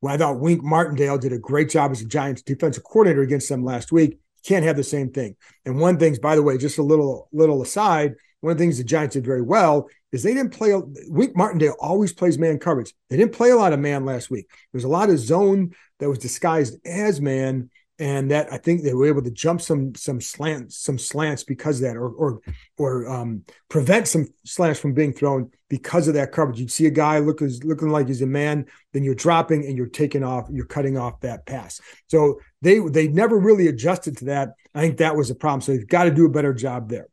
Well, 0.00 0.14
I 0.14 0.16
thought 0.16 0.40
Wink 0.40 0.62
Martindale 0.62 1.18
did 1.18 1.32
a 1.32 1.38
great 1.38 1.68
job 1.68 1.90
as 1.90 2.00
a 2.00 2.06
Giants 2.06 2.42
defensive 2.42 2.84
coordinator 2.84 3.22
against 3.22 3.48
them 3.48 3.64
last 3.64 3.92
week. 3.92 4.18
Can't 4.44 4.64
have 4.64 4.76
the 4.76 4.84
same 4.84 5.10
thing. 5.10 5.36
And 5.66 5.78
one 5.78 5.98
thing's, 5.98 6.18
by 6.18 6.34
the 6.34 6.42
way, 6.42 6.56
just 6.56 6.78
a 6.78 6.82
little 6.82 7.28
little 7.32 7.60
aside. 7.60 8.14
One 8.40 8.52
of 8.52 8.58
the 8.58 8.64
things 8.64 8.78
the 8.78 8.84
Giants 8.84 9.12
did 9.14 9.26
very 9.26 9.42
well 9.42 9.88
is 10.12 10.22
they 10.22 10.32
didn't 10.32 10.54
play. 10.54 10.72
Wink 11.08 11.36
Martindale 11.36 11.76
always 11.78 12.14
plays 12.14 12.38
man 12.38 12.58
coverage. 12.58 12.94
They 13.10 13.18
didn't 13.18 13.34
play 13.34 13.50
a 13.50 13.56
lot 13.56 13.74
of 13.74 13.80
man 13.80 14.06
last 14.06 14.30
week. 14.30 14.50
There's 14.72 14.84
a 14.84 14.88
lot 14.88 15.10
of 15.10 15.18
zone 15.18 15.74
that 15.98 16.08
was 16.08 16.18
disguised 16.18 16.78
as 16.86 17.20
man, 17.20 17.68
and 18.00 18.30
that 18.30 18.52
I 18.52 18.56
think 18.56 18.82
they 18.82 18.94
were 18.94 19.06
able 19.06 19.22
to 19.22 19.30
jump 19.30 19.60
some 19.60 19.94
some 19.94 20.20
slants 20.20 20.78
some 20.78 20.98
slants 20.98 21.44
because 21.44 21.80
of 21.80 21.86
that, 21.86 21.96
or 21.96 22.08
or 22.08 22.40
or 22.78 23.08
um, 23.08 23.44
prevent 23.68 24.08
some 24.08 24.26
slants 24.44 24.80
from 24.80 24.94
being 24.94 25.12
thrown 25.12 25.50
because 25.68 26.08
of 26.08 26.14
that 26.14 26.32
coverage. 26.32 26.58
You'd 26.58 26.72
see 26.72 26.86
a 26.86 26.90
guy 26.90 27.18
look 27.18 27.42
as, 27.42 27.62
looking 27.62 27.90
like 27.90 28.08
he's 28.08 28.22
a 28.22 28.26
man, 28.26 28.66
then 28.92 29.04
you're 29.04 29.14
dropping 29.14 29.66
and 29.66 29.76
you're 29.76 29.86
taking 29.86 30.24
off, 30.24 30.48
you're 30.50 30.66
cutting 30.66 30.96
off 30.96 31.20
that 31.20 31.46
pass. 31.46 31.80
So 32.08 32.40
they 32.62 32.78
they 32.78 33.06
never 33.06 33.38
really 33.38 33.68
adjusted 33.68 34.16
to 34.18 34.24
that. 34.26 34.54
I 34.74 34.80
think 34.80 34.96
that 34.96 35.14
was 35.14 35.30
a 35.30 35.34
problem. 35.34 35.60
So 35.60 35.72
they've 35.72 35.86
got 35.86 36.04
to 36.04 36.10
do 36.10 36.24
a 36.24 36.30
better 36.30 36.54
job 36.54 36.88
there 36.88 37.08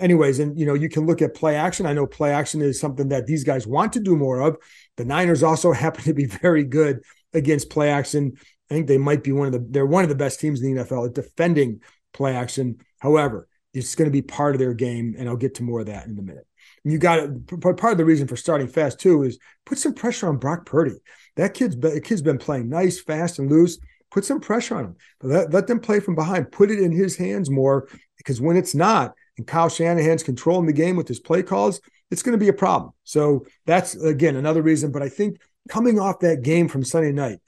anyways, 0.00 0.40
and 0.40 0.58
you 0.58 0.66
know, 0.66 0.74
you 0.74 0.88
can 0.88 1.06
look 1.06 1.22
at 1.22 1.34
play 1.34 1.54
action. 1.54 1.86
I 1.86 1.92
know 1.92 2.06
play 2.06 2.32
action 2.32 2.60
is 2.60 2.80
something 2.80 3.08
that 3.08 3.26
these 3.26 3.44
guys 3.44 3.66
want 3.66 3.92
to 3.92 4.00
do 4.00 4.16
more 4.16 4.40
of. 4.40 4.56
The 4.96 5.04
Niners 5.04 5.42
also 5.42 5.72
happen 5.84 6.02
to 6.04 6.14
be 6.14 6.26
very 6.26 6.64
good 6.64 7.02
against 7.32 7.70
play 7.70 7.90
action. 7.90 8.36
I 8.70 8.74
think 8.74 8.86
they 8.86 8.98
might 8.98 9.24
be 9.24 9.32
one 9.32 9.46
of 9.46 9.52
the 9.52 9.66
they're 9.68 9.86
one 9.86 10.02
of 10.02 10.10
the 10.10 10.14
best 10.14 10.40
teams 10.40 10.62
in 10.62 10.74
the 10.74 10.84
NFL 10.84 11.08
at 11.08 11.14
defending 11.14 11.80
play 12.12 12.34
action. 12.34 12.78
However, 12.98 13.48
it's 13.74 13.94
going 13.94 14.06
to 14.06 14.12
be 14.12 14.22
part 14.22 14.54
of 14.54 14.58
their 14.58 14.74
game, 14.74 15.14
and 15.18 15.28
I'll 15.28 15.36
get 15.36 15.54
to 15.56 15.62
more 15.62 15.80
of 15.80 15.86
that 15.86 16.06
in 16.06 16.18
a 16.18 16.22
minute. 16.22 16.46
And 16.84 16.92
you 16.92 16.98
got 16.98 17.18
it. 17.18 17.60
Part 17.60 17.92
of 17.92 17.98
the 17.98 18.04
reason 18.04 18.26
for 18.26 18.36
starting 18.36 18.68
fast 18.68 19.00
too 19.00 19.22
is 19.22 19.38
put 19.64 19.78
some 19.78 19.94
pressure 19.94 20.28
on 20.28 20.38
Brock 20.38 20.66
Purdy. 20.66 20.96
That 21.36 21.54
kid's 21.54 21.76
been, 21.76 22.00
kid's 22.00 22.22
been 22.22 22.38
playing 22.38 22.68
nice, 22.68 23.00
fast, 23.00 23.38
and 23.38 23.50
loose. 23.50 23.78
Put 24.10 24.24
some 24.24 24.40
pressure 24.40 24.76
on 24.76 24.84
him. 24.84 24.96
Let, 25.22 25.52
let 25.52 25.66
them 25.66 25.80
play 25.80 26.00
from 26.00 26.14
behind. 26.14 26.50
Put 26.50 26.70
it 26.70 26.80
in 26.80 26.92
his 26.92 27.16
hands 27.16 27.50
more 27.50 27.88
because 28.16 28.40
when 28.40 28.56
it's 28.56 28.74
not, 28.74 29.14
and 29.36 29.46
Kyle 29.46 29.68
Shanahan's 29.68 30.22
controlling 30.22 30.66
the 30.66 30.72
game 30.72 30.96
with 30.96 31.06
his 31.06 31.20
play 31.20 31.42
calls, 31.42 31.80
it's 32.10 32.22
going 32.22 32.38
to 32.38 32.42
be 32.42 32.48
a 32.48 32.54
problem. 32.54 32.92
So 33.04 33.46
that's 33.66 33.94
again 33.94 34.36
another 34.36 34.62
reason. 34.62 34.92
But 34.92 35.02
I 35.02 35.08
think 35.08 35.38
coming 35.68 35.98
off 35.98 36.20
that 36.20 36.42
game 36.42 36.68
from 36.68 36.84
Sunday 36.84 37.12
night, 37.12 37.38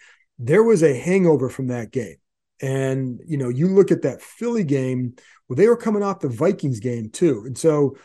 there 0.40 0.62
was 0.62 0.82
a 0.82 0.98
hangover 0.98 1.48
from 1.48 1.68
that 1.68 1.92
game. 1.92 2.16
And 2.62 3.20
you 3.26 3.36
know, 3.36 3.48
you 3.48 3.68
look 3.68 3.90
at 3.90 4.02
that 4.02 4.22
Philly 4.22 4.64
game, 4.64 5.14
well, 5.48 5.56
they 5.56 5.68
were 5.68 5.76
coming 5.76 6.02
off 6.02 6.20
the 6.20 6.28
Vikings 6.28 6.80
game 6.80 7.10
too. 7.10 7.44
And 7.46 7.56
so 7.56 7.96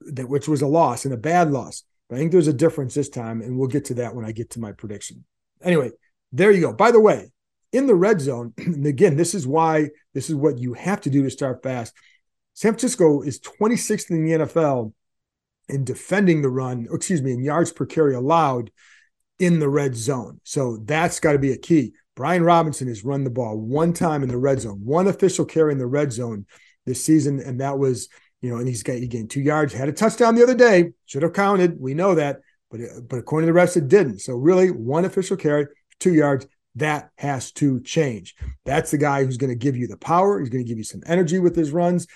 that 0.00 0.28
which 0.28 0.46
was 0.46 0.62
a 0.62 0.66
loss 0.66 1.04
and 1.04 1.14
a 1.14 1.18
bad 1.18 1.50
loss. 1.50 1.82
But 2.08 2.16
I 2.16 2.18
think 2.18 2.32
there's 2.32 2.48
a 2.48 2.52
difference 2.52 2.94
this 2.94 3.08
time, 3.08 3.40
and 3.40 3.58
we'll 3.58 3.68
get 3.68 3.86
to 3.86 3.94
that 3.94 4.14
when 4.14 4.24
I 4.24 4.32
get 4.32 4.50
to 4.50 4.60
my 4.60 4.72
prediction. 4.72 5.24
Anyway, 5.62 5.90
there 6.32 6.50
you 6.50 6.60
go. 6.60 6.72
By 6.72 6.90
the 6.90 7.00
way, 7.00 7.30
in 7.72 7.86
the 7.86 7.94
red 7.94 8.20
zone, 8.20 8.52
and 8.58 8.86
again, 8.86 9.16
this 9.16 9.34
is 9.34 9.46
why 9.46 9.88
this 10.14 10.28
is 10.28 10.34
what 10.34 10.58
you 10.58 10.74
have 10.74 11.00
to 11.02 11.10
do 11.10 11.22
to 11.22 11.30
start 11.30 11.62
fast. 11.62 11.94
San 12.54 12.72
Francisco 12.72 13.22
is 13.22 13.40
26th 13.40 14.10
in 14.10 14.24
the 14.24 14.32
NFL 14.32 14.92
in 15.68 15.84
defending 15.84 16.42
the 16.42 16.50
run, 16.50 16.88
excuse 16.92 17.22
me, 17.22 17.32
in 17.32 17.44
yards 17.44 17.72
per 17.72 17.86
carry 17.86 18.14
allowed 18.14 18.70
in 19.40 19.58
the 19.58 19.68
red 19.68 19.96
zone. 19.96 20.40
So 20.44 20.76
that's 20.84 21.18
got 21.18 21.32
to 21.32 21.38
be 21.38 21.52
a 21.52 21.56
key. 21.56 21.94
Brian 22.14 22.44
Robinson 22.44 22.86
has 22.88 23.04
run 23.04 23.24
the 23.24 23.30
ball 23.30 23.58
one 23.58 23.92
time 23.92 24.22
in 24.22 24.28
the 24.28 24.36
red 24.36 24.60
zone, 24.60 24.80
one 24.84 25.08
official 25.08 25.44
carry 25.44 25.72
in 25.72 25.78
the 25.78 25.86
red 25.86 26.12
zone 26.12 26.46
this 26.86 27.02
season, 27.04 27.40
and 27.40 27.60
that 27.60 27.78
was, 27.78 28.08
you 28.42 28.50
know, 28.50 28.58
and 28.58 28.68
he's 28.68 28.82
got 28.82 28.98
he 28.98 29.06
gained 29.06 29.30
two 29.30 29.40
yards, 29.40 29.72
had 29.72 29.88
a 29.88 29.92
touchdown 29.92 30.34
the 30.34 30.42
other 30.42 30.54
day, 30.54 30.92
should 31.06 31.22
have 31.22 31.32
counted. 31.32 31.80
We 31.80 31.94
know 31.94 32.14
that, 32.14 32.40
but 32.70 32.80
but 33.08 33.18
according 33.18 33.46
to 33.46 33.52
the 33.52 33.56
rest, 33.56 33.76
it 33.76 33.88
didn't. 33.88 34.20
So 34.20 34.34
really, 34.34 34.70
one 34.70 35.04
official 35.04 35.36
carry, 35.36 35.66
two 35.98 36.14
yards. 36.14 36.46
That 36.76 37.10
has 37.18 37.50
to 37.52 37.80
change. 37.80 38.36
That's 38.64 38.92
the 38.92 38.98
guy 38.98 39.24
who's 39.24 39.36
going 39.36 39.50
to 39.50 39.56
give 39.56 39.76
you 39.76 39.88
the 39.88 39.96
power. 39.96 40.38
He's 40.38 40.50
going 40.50 40.64
to 40.64 40.68
give 40.68 40.78
you 40.78 40.84
some 40.84 41.02
energy 41.04 41.40
with 41.40 41.56
his 41.56 41.72
runs 41.72 42.06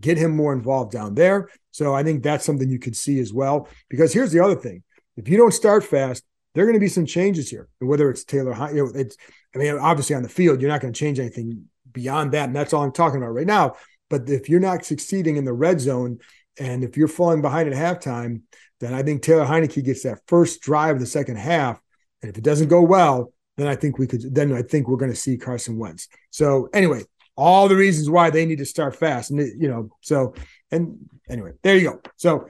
get 0.00 0.18
him 0.18 0.34
more 0.34 0.52
involved 0.52 0.92
down 0.92 1.14
there. 1.14 1.48
So 1.70 1.94
I 1.94 2.02
think 2.02 2.22
that's 2.22 2.44
something 2.44 2.68
you 2.68 2.78
could 2.78 2.96
see 2.96 3.18
as 3.20 3.32
well. 3.32 3.68
Because 3.88 4.12
here's 4.12 4.32
the 4.32 4.40
other 4.40 4.56
thing: 4.56 4.82
if 5.16 5.28
you 5.28 5.36
don't 5.36 5.52
start 5.52 5.84
fast, 5.84 6.24
there 6.54 6.64
are 6.64 6.66
going 6.66 6.78
to 6.78 6.80
be 6.80 6.88
some 6.88 7.06
changes 7.06 7.50
here. 7.50 7.68
Whether 7.78 8.10
it's 8.10 8.24
Taylor, 8.24 8.54
you 8.70 8.84
know, 8.84 8.92
it's 8.94 9.16
I 9.54 9.58
mean, 9.58 9.74
obviously 9.78 10.16
on 10.16 10.22
the 10.22 10.28
field, 10.28 10.60
you're 10.60 10.70
not 10.70 10.80
going 10.80 10.92
to 10.92 10.98
change 10.98 11.18
anything 11.18 11.66
beyond 11.92 12.32
that, 12.32 12.46
and 12.46 12.56
that's 12.56 12.72
all 12.72 12.82
I'm 12.82 12.92
talking 12.92 13.18
about 13.18 13.34
right 13.34 13.46
now. 13.46 13.76
But 14.10 14.28
if 14.28 14.48
you're 14.48 14.60
not 14.60 14.84
succeeding 14.84 15.36
in 15.36 15.44
the 15.44 15.52
red 15.52 15.80
zone, 15.80 16.18
and 16.58 16.84
if 16.84 16.96
you're 16.96 17.08
falling 17.08 17.42
behind 17.42 17.72
at 17.72 17.74
halftime, 17.74 18.42
then 18.80 18.92
I 18.94 19.02
think 19.02 19.22
Taylor 19.22 19.46
Heinicke 19.46 19.84
gets 19.84 20.02
that 20.02 20.20
first 20.26 20.60
drive 20.60 20.96
of 20.96 21.00
the 21.00 21.06
second 21.06 21.36
half, 21.36 21.80
and 22.20 22.30
if 22.30 22.36
it 22.36 22.44
doesn't 22.44 22.68
go 22.68 22.82
well, 22.82 23.32
then 23.56 23.68
I 23.68 23.76
think 23.76 23.98
we 23.98 24.06
could. 24.06 24.34
Then 24.34 24.52
I 24.52 24.62
think 24.62 24.88
we're 24.88 24.96
going 24.96 25.10
to 25.10 25.16
see 25.16 25.36
Carson 25.36 25.78
Wentz. 25.78 26.08
So 26.30 26.68
anyway, 26.72 27.02
all 27.36 27.68
the 27.68 27.76
reasons 27.76 28.10
why 28.10 28.30
they 28.30 28.46
need 28.46 28.58
to 28.58 28.66
start 28.66 28.96
fast. 28.96 29.30
And, 29.30 29.40
you 29.60 29.68
know, 29.68 29.90
so, 30.00 30.34
and 30.70 31.08
anyway, 31.28 31.52
there 31.62 31.76
you 31.76 31.90
go. 31.90 32.00
So, 32.16 32.48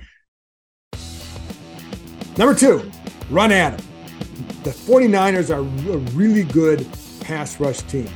number 2.36 2.54
two, 2.54 2.90
run 3.30 3.52
at 3.52 3.78
them. 3.78 3.91
The 4.62 4.70
49ers 4.70 5.50
are 5.50 5.60
a 5.60 5.98
really 6.14 6.44
good 6.44 6.86
pass 7.20 7.60
rush 7.60 7.80
team. 7.82 8.08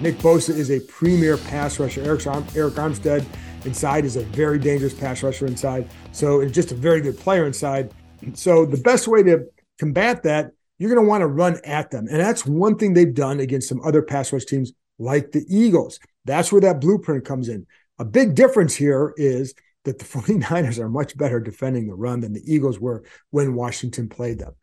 Nick 0.00 0.16
Bosa 0.16 0.50
is 0.50 0.70
a 0.70 0.80
premier 0.80 1.36
pass 1.36 1.78
rusher. 1.78 2.02
Arik, 2.02 2.22
Arik 2.52 2.72
Armstead 2.72 3.24
inside, 3.64 4.04
is 4.04 4.16
a 4.16 4.22
very 4.22 4.58
dangerous 4.58 4.94
pass 4.94 5.22
rusher 5.22 5.46
inside. 5.46 5.88
So 6.12 6.40
it's 6.40 6.52
just 6.52 6.72
a 6.72 6.74
very 6.74 7.00
good 7.00 7.18
player 7.18 7.46
inside. 7.46 7.92
So 8.34 8.64
the 8.64 8.78
best 8.78 9.06
way 9.06 9.22
to 9.24 9.46
combat 9.78 10.22
that, 10.24 10.52
you're 10.78 10.92
going 10.92 11.04
to 11.04 11.08
want 11.08 11.20
to 11.20 11.26
run 11.26 11.60
at 11.64 11.90
them. 11.90 12.06
And 12.08 12.18
that's 12.18 12.46
one 12.46 12.76
thing 12.76 12.94
they've 12.94 13.14
done 13.14 13.40
against 13.40 13.68
some 13.68 13.80
other 13.84 14.02
pass 14.02 14.32
rush 14.32 14.46
teams 14.46 14.72
like 14.98 15.32
the 15.32 15.44
Eagles. 15.48 16.00
That's 16.24 16.50
where 16.50 16.62
that 16.62 16.80
blueprint 16.80 17.24
comes 17.24 17.48
in. 17.48 17.66
A 17.98 18.04
big 18.04 18.34
difference 18.34 18.74
here 18.74 19.12
is 19.16 19.54
that 19.84 19.98
the 19.98 20.04
49ers 20.06 20.78
are 20.78 20.88
much 20.88 21.16
better 21.16 21.40
defending 21.40 21.86
the 21.86 21.94
run 21.94 22.20
than 22.20 22.32
the 22.32 22.42
Eagles 22.46 22.80
were 22.80 23.04
when 23.30 23.54
Washington 23.54 24.08
played 24.08 24.38
them. 24.38 24.54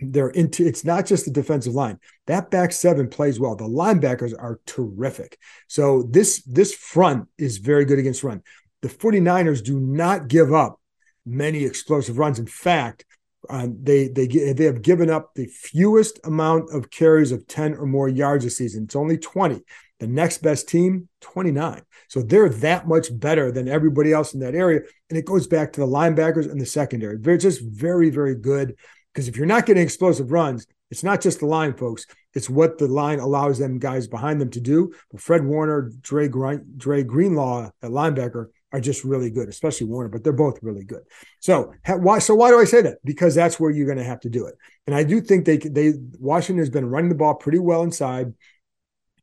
They're 0.00 0.30
into 0.30 0.66
it's 0.66 0.84
not 0.84 1.06
just 1.06 1.26
the 1.26 1.30
defensive 1.30 1.74
line. 1.74 1.98
That 2.26 2.50
back 2.50 2.72
seven 2.72 3.08
plays 3.08 3.38
well. 3.38 3.56
The 3.56 3.64
linebackers 3.64 4.32
are 4.36 4.60
terrific. 4.66 5.38
So 5.68 6.04
this 6.10 6.42
this 6.44 6.74
front 6.74 7.28
is 7.36 7.58
very 7.58 7.84
good 7.84 7.98
against 7.98 8.24
run. 8.24 8.42
The 8.80 8.88
49ers 8.88 9.62
do 9.62 9.78
not 9.78 10.28
give 10.28 10.52
up 10.52 10.80
many 11.26 11.64
explosive 11.64 12.18
runs. 12.18 12.38
In 12.38 12.46
fact, 12.46 13.04
uh, 13.50 13.68
they 13.70 14.08
they 14.08 14.26
they 14.26 14.64
have 14.64 14.82
given 14.82 15.10
up 15.10 15.34
the 15.34 15.46
fewest 15.46 16.20
amount 16.24 16.72
of 16.72 16.90
carries 16.90 17.32
of 17.32 17.46
10 17.46 17.74
or 17.74 17.86
more 17.86 18.08
yards 18.08 18.44
this 18.44 18.56
season. 18.56 18.84
It's 18.84 18.96
only 18.96 19.18
20. 19.18 19.62
The 19.98 20.06
next 20.08 20.42
best 20.42 20.68
team, 20.68 21.08
29. 21.20 21.80
So 22.08 22.22
they're 22.22 22.48
that 22.48 22.88
much 22.88 23.06
better 23.16 23.52
than 23.52 23.68
everybody 23.68 24.12
else 24.12 24.34
in 24.34 24.40
that 24.40 24.54
area. 24.56 24.80
And 25.08 25.18
it 25.18 25.24
goes 25.24 25.46
back 25.46 25.72
to 25.72 25.80
the 25.80 25.86
linebackers 25.86 26.50
and 26.50 26.60
the 26.60 26.66
secondary. 26.66 27.18
They're 27.18 27.36
just 27.36 27.62
very, 27.62 28.10
very 28.10 28.34
good. 28.34 28.74
Because 29.12 29.28
if 29.28 29.36
you're 29.36 29.46
not 29.46 29.66
getting 29.66 29.82
explosive 29.82 30.32
runs, 30.32 30.66
it's 30.90 31.02
not 31.02 31.20
just 31.20 31.40
the 31.40 31.46
line, 31.46 31.74
folks. 31.74 32.06
It's 32.34 32.48
what 32.48 32.78
the 32.78 32.86
line 32.88 33.18
allows 33.18 33.58
them 33.58 33.78
guys 33.78 34.06
behind 34.06 34.40
them 34.40 34.50
to 34.50 34.60
do. 34.60 34.92
But 35.10 35.20
Fred 35.20 35.44
Warner, 35.44 35.90
Dre, 36.00 36.28
Dre 36.28 37.02
Greenlaw 37.02 37.70
at 37.82 37.90
linebacker 37.90 38.46
are 38.72 38.80
just 38.80 39.04
really 39.04 39.30
good, 39.30 39.48
especially 39.48 39.86
Warner, 39.86 40.08
but 40.08 40.24
they're 40.24 40.32
both 40.32 40.62
really 40.62 40.84
good. 40.84 41.02
So 41.40 41.74
why? 41.86 42.18
So 42.18 42.34
why 42.34 42.50
do 42.50 42.58
I 42.58 42.64
say 42.64 42.80
that? 42.82 42.98
Because 43.04 43.34
that's 43.34 43.60
where 43.60 43.70
you're 43.70 43.86
going 43.86 43.98
to 43.98 44.04
have 44.04 44.20
to 44.20 44.30
do 44.30 44.46
it. 44.46 44.54
And 44.86 44.96
I 44.96 45.04
do 45.04 45.20
think 45.20 45.44
they 45.44 45.58
they 45.58 45.92
Washington 46.18 46.58
has 46.58 46.70
been 46.70 46.86
running 46.86 47.10
the 47.10 47.14
ball 47.14 47.34
pretty 47.34 47.58
well 47.58 47.82
inside. 47.82 48.32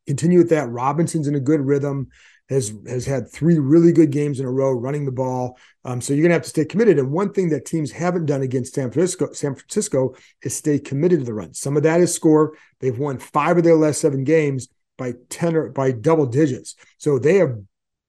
Continue 0.06 0.38
with 0.38 0.50
that. 0.50 0.68
Robinson's 0.68 1.26
in 1.26 1.34
a 1.34 1.40
good 1.40 1.60
rhythm 1.60 2.08
has 2.50 2.74
has 2.86 3.06
had 3.06 3.30
three 3.30 3.58
really 3.58 3.92
good 3.92 4.10
games 4.10 4.40
in 4.40 4.46
a 4.46 4.50
row 4.50 4.72
running 4.72 5.04
the 5.04 5.12
ball. 5.12 5.56
Um, 5.84 6.00
so 6.00 6.12
you're 6.12 6.22
going 6.22 6.30
to 6.30 6.34
have 6.34 6.42
to 6.42 6.50
stay 6.50 6.64
committed. 6.64 6.98
And 6.98 7.10
one 7.12 7.32
thing 7.32 7.48
that 7.50 7.64
teams 7.64 7.92
haven't 7.92 8.26
done 8.26 8.42
against 8.42 8.74
San 8.74 8.90
Francisco, 8.90 9.32
San 9.32 9.54
Francisco, 9.54 10.14
is 10.42 10.54
stay 10.54 10.78
committed 10.78 11.20
to 11.20 11.24
the 11.24 11.32
run. 11.32 11.54
Some 11.54 11.76
of 11.76 11.84
that 11.84 12.00
is 12.00 12.12
score. 12.12 12.56
They've 12.80 12.98
won 12.98 13.18
five 13.18 13.56
of 13.56 13.64
their 13.64 13.76
last 13.76 14.00
seven 14.00 14.24
games 14.24 14.68
by 14.98 15.14
ten 15.30 15.56
or 15.56 15.70
by 15.70 15.92
double 15.92 16.26
digits. 16.26 16.74
So 16.98 17.18
they 17.18 17.36
have 17.36 17.56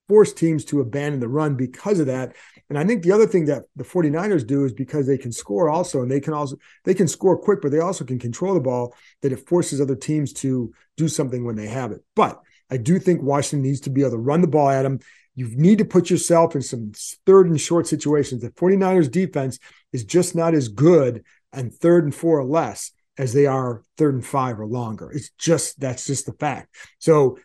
forced 0.10 0.38
teams 0.38 0.66
to 0.66 0.82
abandon 0.82 1.22
the 1.22 1.30
run 1.30 1.56
because 1.56 2.00
of 2.00 2.08
that. 2.08 2.36
And 2.70 2.78
I 2.78 2.84
think 2.84 3.04
the 3.04 3.12
other 3.12 3.28
thing 3.28 3.46
that 3.46 3.64
the 3.76 3.84
49ers 3.84 4.46
do 4.46 4.66
is 4.66 4.74
because 4.74 5.06
they 5.06 5.18
can 5.18 5.32
score 5.32 5.70
also, 5.70 6.02
and 6.02 6.12
they 6.12 6.20
can 6.20 6.34
also 6.34 6.58
they 6.84 6.94
can 6.94 7.08
score 7.08 7.38
quick, 7.38 7.62
but 7.62 7.72
they 7.72 7.80
also 7.80 8.04
can 8.04 8.18
control 8.18 8.54
the 8.54 8.60
ball, 8.60 8.96
that 9.22 9.32
it 9.32 9.48
forces 9.48 9.80
other 9.80 9.96
teams 9.96 10.34
to 10.34 10.74
do 10.98 11.08
something 11.08 11.46
when 11.46 11.56
they 11.56 11.68
have 11.68 11.92
it. 11.92 12.04
But 12.16 12.42
I 12.72 12.78
do 12.78 12.98
think 12.98 13.22
Washington 13.22 13.64
needs 13.64 13.82
to 13.82 13.90
be 13.90 14.02
able 14.02 14.12
to 14.12 14.18
run 14.18 14.42
the 14.42 14.48
ball 14.48 14.70
at 14.70 14.84
them. 14.84 15.00
You 15.36 15.48
need 15.56 15.78
to 15.80 15.86
put 15.86 16.10
yourself 16.10 16.56
in 16.56 16.62
some 16.62 16.92
third 17.26 17.48
and 17.48 17.60
short 17.60 17.88
situations. 17.88 18.42
The 18.42 18.52
49ers 18.52 19.12
defense 19.12 19.60
is 19.94 20.04
just 20.04 20.36
not 20.36 20.54
as 20.54 20.68
good 20.68 21.24
on 21.54 21.70
third 21.70 22.06
and 22.06 22.16
four 22.16 22.40
or 22.40 22.46
less 22.46 22.92
as 23.18 23.34
they 23.34 23.46
are 23.46 23.84
third 23.98 24.16
and 24.16 24.26
five 24.26 24.60
or 24.60 24.66
longer. 24.66 25.12
It's 25.12 25.30
just 25.38 25.80
that's 25.80 26.08
just 26.08 26.26
the 26.26 26.34
fact. 26.34 26.74
So 27.00 27.38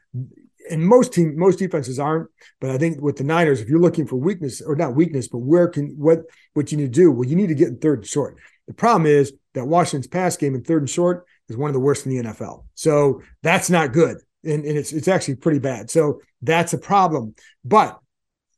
and 0.70 0.86
most 0.86 1.12
team 1.12 1.38
most 1.38 1.58
defenses 1.58 1.98
aren't 1.98 2.28
but 2.60 2.70
i 2.70 2.78
think 2.78 3.00
with 3.00 3.16
the 3.16 3.24
niners 3.24 3.60
if 3.60 3.68
you're 3.68 3.80
looking 3.80 4.06
for 4.06 4.16
weakness 4.16 4.60
or 4.60 4.74
not 4.74 4.94
weakness 4.94 5.28
but 5.28 5.38
where 5.38 5.68
can 5.68 5.88
what 5.96 6.20
what 6.54 6.70
you 6.70 6.78
need 6.78 6.92
to 6.92 7.00
do 7.00 7.10
well 7.10 7.28
you 7.28 7.36
need 7.36 7.48
to 7.48 7.54
get 7.54 7.68
in 7.68 7.78
third 7.78 8.00
and 8.00 8.06
short 8.06 8.36
the 8.66 8.74
problem 8.74 9.06
is 9.06 9.32
that 9.54 9.66
washington's 9.66 10.06
pass 10.06 10.36
game 10.36 10.54
in 10.54 10.62
third 10.62 10.82
and 10.82 10.90
short 10.90 11.24
is 11.48 11.56
one 11.56 11.68
of 11.68 11.74
the 11.74 11.80
worst 11.80 12.06
in 12.06 12.16
the 12.16 12.22
nfl 12.22 12.64
so 12.74 13.22
that's 13.42 13.70
not 13.70 13.92
good 13.92 14.18
and, 14.46 14.64
and 14.64 14.78
it's 14.78 14.92
it's 14.92 15.08
actually 15.08 15.36
pretty 15.36 15.58
bad. 15.58 15.90
So 15.90 16.20
that's 16.42 16.72
a 16.72 16.78
problem. 16.78 17.34
But 17.64 17.98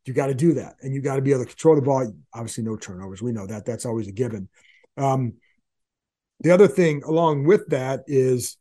you 0.05 0.15
got 0.15 0.27
to 0.29 0.35
do 0.35 0.55
that, 0.55 0.77
and 0.83 0.95
you 0.95 1.01
got 1.01 1.17
to 1.17 1.23
be 1.23 1.33
able 1.33 1.45
to 1.45 1.49
control 1.49 1.77
the 1.77 1.83
ball. 1.83 2.13
Obviously, 2.33 2.65
no 2.65 2.77
turnovers. 2.77 3.23
We 3.23 3.33
know 3.33 3.47
that. 3.47 3.67
That's 3.67 3.87
always 3.87 4.09
a 4.09 4.13
given. 4.13 4.49
Um, 4.97 5.35
the 6.41 6.51
other 6.51 6.69
thing 6.69 7.03
along 7.05 7.45
with 7.45 7.69
that 7.69 8.05
is 8.07 8.57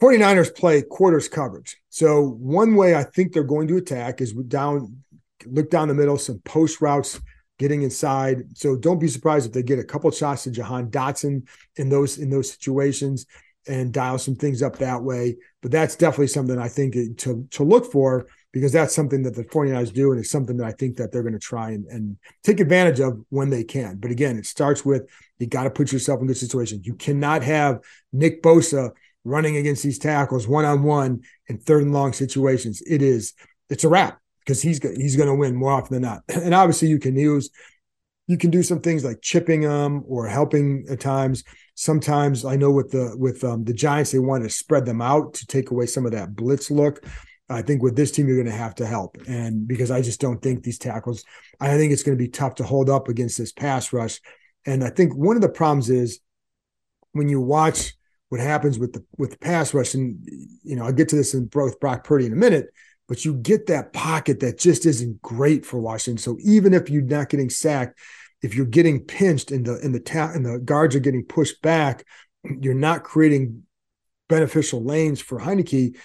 49ers 0.00 0.54
play 0.54 0.82
quarters 0.82 1.28
coverage. 1.28 1.76
So 1.88 2.22
one 2.22 2.74
way 2.74 2.94
I 2.94 3.02
think 3.02 3.32
they're 3.32 3.44
going 3.44 3.68
to 3.68 3.76
attack 3.76 4.20
is 4.20 4.32
down, 4.32 5.02
look 5.46 5.70
down 5.70 5.88
the 5.88 5.94
middle, 5.94 6.18
some 6.18 6.38
post 6.40 6.80
routes 6.80 7.20
getting 7.58 7.82
inside. 7.82 8.56
So 8.56 8.76
don't 8.76 8.98
be 8.98 9.08
surprised 9.08 9.46
if 9.46 9.52
they 9.52 9.62
get 9.62 9.78
a 9.78 9.84
couple 9.84 10.10
shots 10.10 10.44
to 10.44 10.50
Jahan 10.50 10.90
Dotson 10.90 11.48
in 11.76 11.88
those 11.88 12.18
in 12.18 12.30
those 12.30 12.50
situations 12.50 13.26
and 13.68 13.92
dial 13.92 14.18
some 14.18 14.36
things 14.36 14.62
up 14.62 14.78
that 14.78 15.02
way. 15.02 15.36
But 15.62 15.70
that's 15.70 15.96
definitely 15.96 16.28
something 16.28 16.58
I 16.58 16.68
think 16.68 16.94
to 17.18 17.46
to 17.50 17.64
look 17.64 17.90
for 17.90 18.26
because 18.52 18.72
that's 18.72 18.94
something 18.94 19.22
that 19.22 19.34
the 19.34 19.44
49ers 19.44 19.92
do 19.92 20.12
and 20.12 20.20
it's 20.20 20.30
something 20.30 20.56
that 20.56 20.66
I 20.66 20.72
think 20.72 20.96
that 20.96 21.12
they're 21.12 21.22
going 21.22 21.34
to 21.34 21.38
try 21.38 21.70
and, 21.70 21.84
and 21.86 22.16
take 22.42 22.60
advantage 22.60 23.00
of 23.00 23.20
when 23.28 23.50
they 23.50 23.64
can. 23.64 23.96
But 23.96 24.10
again, 24.10 24.38
it 24.38 24.46
starts 24.46 24.84
with 24.84 25.08
you 25.38 25.46
got 25.46 25.64
to 25.64 25.70
put 25.70 25.92
yourself 25.92 26.20
in 26.20 26.26
good 26.26 26.36
situations. 26.36 26.86
You 26.86 26.94
cannot 26.94 27.42
have 27.42 27.80
Nick 28.12 28.42
Bosa 28.42 28.92
running 29.24 29.56
against 29.56 29.82
these 29.82 29.98
tackles 29.98 30.46
one 30.46 30.64
on 30.64 30.84
one 30.84 31.20
in 31.48 31.58
third 31.58 31.82
and 31.82 31.92
long 31.92 32.12
situations. 32.12 32.82
It 32.86 33.02
is 33.02 33.34
it's 33.68 33.84
a 33.84 33.88
wrap 33.88 34.20
because 34.40 34.62
he's 34.62 34.78
he's 34.96 35.16
going 35.16 35.28
to 35.28 35.34
win 35.34 35.54
more 35.54 35.72
often 35.72 35.94
than 35.94 36.02
not. 36.02 36.22
And 36.42 36.54
obviously, 36.54 36.88
you 36.88 36.98
can 36.98 37.16
use 37.16 37.50
you 38.26 38.38
can 38.38 38.50
do 38.50 38.62
some 38.62 38.80
things 38.80 39.04
like 39.04 39.20
chipping 39.20 39.62
them 39.62 40.04
or 40.08 40.26
helping 40.28 40.86
at 40.90 41.00
times. 41.00 41.44
Sometimes 41.76 42.44
I 42.44 42.56
know 42.56 42.70
with 42.70 42.90
the 42.90 43.14
with 43.18 43.44
um, 43.44 43.62
the 43.64 43.74
Giants 43.74 44.10
they 44.10 44.18
want 44.18 44.42
to 44.42 44.50
spread 44.50 44.86
them 44.86 45.02
out 45.02 45.34
to 45.34 45.46
take 45.46 45.70
away 45.70 45.86
some 45.86 46.06
of 46.06 46.12
that 46.12 46.34
blitz 46.34 46.70
look. 46.70 47.04
I 47.48 47.62
think 47.62 47.82
with 47.82 47.94
this 47.94 48.10
team 48.10 48.26
you're 48.26 48.42
going 48.42 48.46
to 48.46 48.52
have 48.52 48.74
to 48.76 48.86
help, 48.86 49.18
and 49.28 49.68
because 49.68 49.90
I 49.90 50.02
just 50.02 50.20
don't 50.20 50.42
think 50.42 50.62
these 50.62 50.78
tackles, 50.78 51.22
I 51.60 51.76
think 51.76 51.92
it's 51.92 52.02
going 52.02 52.16
to 52.16 52.22
be 52.22 52.30
tough 52.30 52.56
to 52.56 52.64
hold 52.64 52.90
up 52.90 53.08
against 53.08 53.38
this 53.38 53.52
pass 53.52 53.92
rush. 53.92 54.20
And 54.64 54.82
I 54.82 54.90
think 54.90 55.14
one 55.14 55.36
of 55.36 55.42
the 55.42 55.48
problems 55.48 55.90
is 55.90 56.18
when 57.12 57.28
you 57.28 57.40
watch 57.40 57.92
what 58.30 58.40
happens 58.40 58.78
with 58.78 58.94
the 58.94 59.04
with 59.18 59.32
the 59.32 59.38
pass 59.38 59.74
rush, 59.74 59.94
and 59.94 60.26
you 60.64 60.76
know 60.76 60.86
I'll 60.86 60.92
get 60.92 61.10
to 61.10 61.16
this 61.16 61.34
in 61.34 61.44
both 61.44 61.78
Brock 61.78 62.04
Purdy 62.04 62.26
in 62.26 62.32
a 62.32 62.36
minute 62.36 62.70
but 63.08 63.24
you 63.24 63.34
get 63.34 63.66
that 63.66 63.92
pocket 63.92 64.40
that 64.40 64.58
just 64.58 64.84
isn't 64.84 65.22
great 65.22 65.64
for 65.64 65.80
Washington. 65.80 66.18
So 66.18 66.36
even 66.42 66.74
if 66.74 66.90
you're 66.90 67.02
not 67.02 67.28
getting 67.28 67.50
sacked, 67.50 67.98
if 68.42 68.54
you're 68.54 68.66
getting 68.66 69.04
pinched 69.04 69.50
and 69.50 69.64
the 69.64 69.78
and 69.82 69.94
the 69.94 70.00
ta- 70.00 70.32
and 70.32 70.44
the 70.44 70.58
guards 70.58 70.94
are 70.94 71.00
getting 71.00 71.24
pushed 71.24 71.62
back, 71.62 72.04
you're 72.44 72.74
not 72.74 73.04
creating 73.04 73.62
beneficial 74.28 74.82
lanes 74.82 75.20
for 75.20 75.38
Heinicke, 75.38 75.96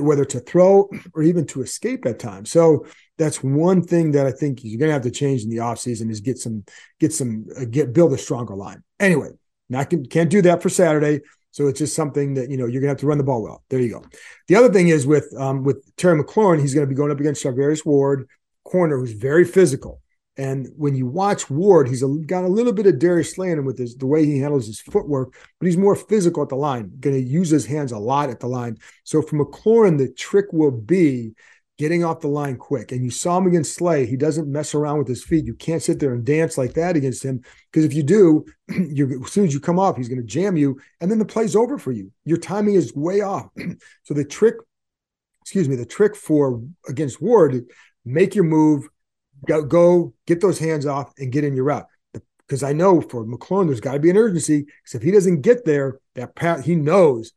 whether 0.00 0.24
to 0.24 0.40
throw 0.40 0.90
or 1.14 1.22
even 1.22 1.46
to 1.46 1.62
escape 1.62 2.06
at 2.06 2.18
times. 2.18 2.50
So 2.50 2.86
that's 3.16 3.42
one 3.42 3.82
thing 3.82 4.12
that 4.12 4.26
I 4.26 4.32
think 4.32 4.60
you're 4.62 4.78
going 4.78 4.88
to 4.88 4.94
have 4.94 5.02
to 5.02 5.10
change 5.10 5.42
in 5.42 5.50
the 5.50 5.58
offseason 5.58 6.10
is 6.10 6.20
get 6.20 6.38
some 6.38 6.64
get 7.00 7.12
some 7.12 7.46
uh, 7.56 7.64
get 7.64 7.92
build 7.92 8.12
a 8.12 8.18
stronger 8.18 8.54
line. 8.54 8.82
Anyway, 9.00 9.30
not 9.68 9.90
can, 9.90 10.06
can't 10.06 10.30
do 10.30 10.42
that 10.42 10.62
for 10.62 10.68
Saturday. 10.68 11.20
So 11.50 11.66
it's 11.66 11.78
just 11.78 11.96
something 11.96 12.34
that 12.34 12.50
you 12.50 12.56
know 12.56 12.66
you're 12.66 12.80
gonna 12.80 12.90
have 12.90 12.98
to 12.98 13.06
run 13.06 13.18
the 13.18 13.24
ball 13.24 13.42
well. 13.42 13.64
There 13.68 13.80
you 13.80 13.90
go. 13.90 14.04
The 14.48 14.56
other 14.56 14.72
thing 14.72 14.88
is 14.88 15.06
with 15.06 15.32
um, 15.36 15.64
with 15.64 15.84
Terry 15.96 16.22
McLaurin, 16.22 16.60
he's 16.60 16.74
going 16.74 16.86
to 16.86 16.88
be 16.88 16.94
going 16.94 17.10
up 17.10 17.20
against 17.20 17.42
Charvarius 17.42 17.84
Ward, 17.84 18.28
corner 18.64 18.98
who's 18.98 19.12
very 19.12 19.44
physical. 19.44 20.00
And 20.38 20.68
when 20.76 20.94
you 20.94 21.04
watch 21.04 21.50
Ward, 21.50 21.88
he's 21.88 22.04
a, 22.04 22.08
got 22.24 22.44
a 22.44 22.48
little 22.48 22.72
bit 22.72 22.86
of 22.86 23.00
Darius 23.00 23.34
Slay 23.34 23.50
in 23.50 23.58
him 23.58 23.64
with 23.64 23.76
his, 23.76 23.96
the 23.96 24.06
way 24.06 24.24
he 24.24 24.38
handles 24.38 24.68
his 24.68 24.80
footwork, 24.80 25.34
but 25.58 25.66
he's 25.66 25.76
more 25.76 25.96
physical 25.96 26.44
at 26.44 26.48
the 26.48 26.54
line, 26.54 26.92
going 27.00 27.16
to 27.16 27.22
use 27.22 27.50
his 27.50 27.66
hands 27.66 27.90
a 27.90 27.98
lot 27.98 28.30
at 28.30 28.38
the 28.38 28.46
line. 28.46 28.78
So 29.02 29.20
for 29.20 29.44
McLaurin, 29.44 29.98
the 29.98 30.08
trick 30.08 30.46
will 30.52 30.70
be 30.70 31.32
getting 31.76 32.04
off 32.04 32.20
the 32.20 32.28
line 32.28 32.56
quick. 32.56 32.92
And 32.92 33.04
you 33.04 33.10
saw 33.10 33.38
him 33.38 33.46
against 33.46 33.74
Slay. 33.74 34.06
He 34.06 34.16
doesn't 34.16 34.50
mess 34.50 34.74
around 34.74 34.98
with 34.98 35.08
his 35.08 35.24
feet. 35.24 35.46
You 35.46 35.54
can't 35.54 35.82
sit 35.82 35.98
there 35.98 36.12
and 36.12 36.24
dance 36.24 36.56
like 36.56 36.74
that 36.74 36.96
against 36.96 37.24
him 37.24 37.42
because 37.72 37.84
if 37.84 37.92
you 37.94 38.02
do, 38.04 38.44
as 38.68 39.32
soon 39.32 39.46
as 39.46 39.54
you 39.54 39.60
come 39.60 39.78
off, 39.78 39.96
he's 39.96 40.08
going 40.08 40.20
to 40.20 40.26
jam 40.26 40.56
you, 40.56 40.80
and 41.00 41.10
then 41.10 41.18
the 41.18 41.24
play's 41.24 41.56
over 41.56 41.78
for 41.78 41.92
you. 41.92 42.12
Your 42.24 42.38
timing 42.38 42.74
is 42.74 42.94
way 42.94 43.22
off. 43.22 43.48
so 44.04 44.14
the 44.14 44.24
trick, 44.24 44.54
excuse 45.42 45.68
me, 45.68 45.74
the 45.74 45.86
trick 45.86 46.14
for 46.14 46.62
against 46.88 47.20
Ward, 47.20 47.64
make 48.04 48.34
your 48.34 48.44
move, 48.44 48.88
go, 49.46 49.62
go 49.62 50.14
get 50.26 50.40
those 50.40 50.58
hands 50.58 50.86
off, 50.86 51.12
and 51.18 51.32
get 51.32 51.44
in 51.44 51.54
your 51.54 51.64
route. 51.64 51.86
Because 52.46 52.62
I 52.62 52.72
know 52.72 53.00
for 53.00 53.26
McLaurin, 53.26 53.66
there's 53.66 53.80
got 53.80 53.92
to 53.92 53.98
be 53.98 54.10
an 54.10 54.16
urgency. 54.16 54.62
Because 54.62 54.94
if 54.94 55.02
he 55.02 55.10
doesn't 55.10 55.42
get 55.42 55.64
there, 55.64 56.00
that 56.14 56.34
pat, 56.34 56.64
he 56.64 56.74
knows 56.74 57.32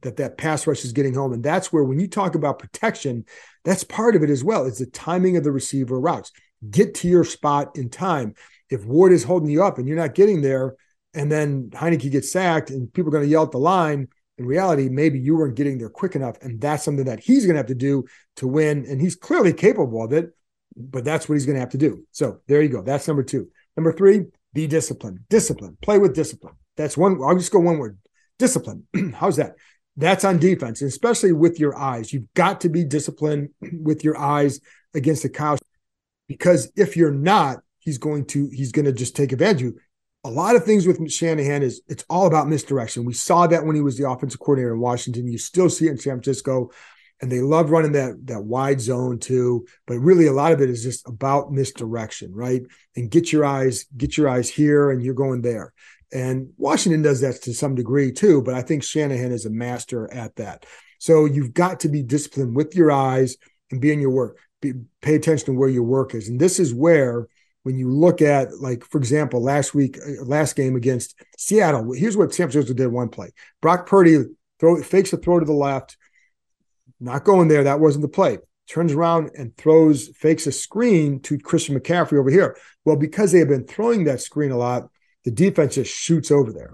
that 0.00 0.16
that 0.16 0.38
pass 0.38 0.66
rush 0.66 0.84
is 0.84 0.92
getting 0.92 1.14
home. 1.14 1.32
And 1.32 1.44
that's 1.44 1.72
where, 1.72 1.84
when 1.84 2.00
you 2.00 2.08
talk 2.08 2.34
about 2.34 2.58
protection, 2.58 3.24
that's 3.64 3.84
part 3.84 4.16
of 4.16 4.22
it 4.22 4.30
as 4.30 4.42
well. 4.42 4.66
It's 4.66 4.78
the 4.78 4.86
timing 4.86 5.36
of 5.36 5.44
the 5.44 5.52
receiver 5.52 6.00
routes. 6.00 6.32
Get 6.70 6.94
to 6.96 7.08
your 7.08 7.24
spot 7.24 7.76
in 7.76 7.90
time. 7.90 8.34
If 8.70 8.84
Ward 8.84 9.12
is 9.12 9.24
holding 9.24 9.50
you 9.50 9.62
up 9.62 9.78
and 9.78 9.86
you're 9.86 9.96
not 9.96 10.14
getting 10.14 10.40
there, 10.40 10.76
and 11.12 11.30
then 11.30 11.70
Heinicke 11.70 12.10
gets 12.10 12.32
sacked 12.32 12.70
and 12.70 12.92
people 12.92 13.08
are 13.08 13.12
going 13.12 13.24
to 13.24 13.30
yell 13.30 13.44
at 13.44 13.52
the 13.52 13.58
line, 13.58 14.08
in 14.36 14.46
reality, 14.46 14.88
maybe 14.88 15.18
you 15.20 15.36
weren't 15.36 15.54
getting 15.54 15.78
there 15.78 15.90
quick 15.90 16.16
enough. 16.16 16.38
And 16.42 16.60
that's 16.60 16.82
something 16.82 17.04
that 17.04 17.20
he's 17.20 17.44
going 17.44 17.54
to 17.54 17.60
have 17.60 17.66
to 17.66 17.74
do 17.74 18.04
to 18.36 18.48
win. 18.48 18.84
And 18.88 19.00
he's 19.00 19.14
clearly 19.14 19.52
capable 19.52 20.02
of 20.02 20.12
it. 20.12 20.34
But 20.76 21.04
that's 21.04 21.28
what 21.28 21.34
he's 21.34 21.46
going 21.46 21.54
to 21.54 21.60
have 21.60 21.70
to 21.70 21.78
do. 21.78 22.04
So 22.10 22.40
there 22.46 22.62
you 22.62 22.68
go. 22.68 22.82
That's 22.82 23.06
number 23.06 23.22
two. 23.22 23.48
Number 23.76 23.92
three, 23.92 24.26
be 24.52 24.66
disciplined. 24.66 25.20
Discipline. 25.28 25.76
Play 25.82 25.98
with 25.98 26.14
discipline. 26.14 26.54
That's 26.76 26.96
one. 26.96 27.20
I'll 27.22 27.36
just 27.36 27.52
go 27.52 27.60
one 27.60 27.78
word. 27.78 27.98
Discipline. 28.38 28.86
How's 29.14 29.36
that? 29.36 29.56
That's 29.96 30.24
on 30.24 30.38
defense, 30.38 30.82
especially 30.82 31.32
with 31.32 31.60
your 31.60 31.76
eyes. 31.76 32.12
You've 32.12 32.32
got 32.34 32.60
to 32.62 32.68
be 32.68 32.84
disciplined 32.84 33.50
with 33.82 34.02
your 34.02 34.18
eyes 34.18 34.60
against 34.94 35.22
the 35.22 35.28
cow, 35.28 35.56
because 36.28 36.72
if 36.76 36.96
you're 36.96 37.12
not, 37.12 37.58
he's 37.78 37.98
going 37.98 38.26
to 38.26 38.48
he's 38.52 38.72
going 38.72 38.86
to 38.86 38.92
just 38.92 39.14
take 39.14 39.32
advantage 39.32 39.62
of 39.62 39.68
you. 39.68 39.80
A 40.24 40.30
lot 40.30 40.56
of 40.56 40.64
things 40.64 40.86
with 40.86 41.10
Shanahan 41.10 41.62
is 41.62 41.82
it's 41.86 42.04
all 42.08 42.26
about 42.26 42.48
misdirection. 42.48 43.04
We 43.04 43.12
saw 43.12 43.46
that 43.46 43.66
when 43.66 43.76
he 43.76 43.82
was 43.82 43.98
the 43.98 44.08
offensive 44.08 44.40
coordinator 44.40 44.72
in 44.72 44.80
Washington. 44.80 45.28
You 45.28 45.38
still 45.38 45.68
see 45.68 45.86
it 45.86 45.90
in 45.90 45.98
San 45.98 46.14
Francisco 46.14 46.70
and 47.20 47.30
they 47.30 47.40
love 47.40 47.70
running 47.70 47.92
that 47.92 48.26
that 48.26 48.44
wide 48.44 48.80
zone 48.80 49.18
too. 49.18 49.66
But 49.86 49.98
really 49.98 50.26
a 50.26 50.32
lot 50.32 50.52
of 50.52 50.60
it 50.60 50.70
is 50.70 50.82
just 50.82 51.06
about 51.08 51.52
misdirection 51.52 52.32
right? 52.34 52.62
And 52.96 53.10
get 53.10 53.32
your 53.32 53.44
eyes 53.44 53.86
get 53.96 54.16
your 54.16 54.28
eyes 54.28 54.48
here 54.48 54.90
and 54.90 55.02
you're 55.02 55.14
going 55.14 55.42
there. 55.42 55.72
And 56.12 56.50
washington 56.56 57.02
does 57.02 57.20
that 57.22 57.42
to 57.42 57.54
some 57.54 57.74
degree 57.74 58.12
too 58.12 58.40
but 58.42 58.54
i 58.54 58.62
think 58.62 58.84
shanahan 58.84 59.32
is 59.32 59.46
a 59.46 59.50
master 59.50 60.12
at 60.12 60.36
that. 60.36 60.66
So 60.98 61.26
you've 61.26 61.52
got 61.52 61.80
to 61.80 61.88
be 61.88 62.02
disciplined 62.02 62.56
with 62.56 62.74
your 62.74 62.90
eyes 62.90 63.36
and 63.70 63.80
be 63.80 63.92
in 63.92 64.00
your 64.00 64.10
work. 64.10 64.38
Be, 64.62 64.72
pay 65.02 65.16
attention 65.16 65.46
to 65.46 65.52
where 65.52 65.68
your 65.68 65.82
work 65.82 66.14
is. 66.14 66.28
And 66.28 66.40
this 66.40 66.58
is 66.58 66.72
where 66.72 67.28
when 67.64 67.76
you 67.76 67.90
look 67.90 68.22
at 68.22 68.58
like 68.58 68.84
for 68.84 68.98
example 68.98 69.42
last 69.42 69.74
week 69.74 69.98
uh, 69.98 70.24
last 70.24 70.54
game 70.54 70.76
against 70.76 71.14
seattle 71.36 71.92
here's 71.92 72.16
what 72.16 72.32
san 72.32 72.48
francisco 72.48 72.74
did 72.74 72.86
one 72.86 73.08
play. 73.08 73.32
Brock 73.60 73.86
purdy 73.86 74.24
throw 74.60 74.80
fakes 74.82 75.12
a 75.12 75.16
throw 75.16 75.40
to 75.40 75.46
the 75.46 75.52
left 75.52 75.96
not 77.00 77.24
going 77.24 77.48
there. 77.48 77.64
That 77.64 77.80
wasn't 77.80 78.02
the 78.02 78.08
play. 78.08 78.38
Turns 78.68 78.92
around 78.92 79.30
and 79.36 79.56
throws, 79.56 80.08
fakes 80.16 80.46
a 80.46 80.52
screen 80.52 81.20
to 81.20 81.38
Christian 81.38 81.78
McCaffrey 81.78 82.18
over 82.18 82.30
here. 82.30 82.56
Well, 82.84 82.96
because 82.96 83.32
they 83.32 83.40
have 83.40 83.48
been 83.48 83.66
throwing 83.66 84.04
that 84.04 84.22
screen 84.22 84.50
a 84.50 84.56
lot, 84.56 84.88
the 85.24 85.30
defense 85.30 85.74
just 85.74 85.94
shoots 85.94 86.30
over 86.30 86.52
there. 86.52 86.72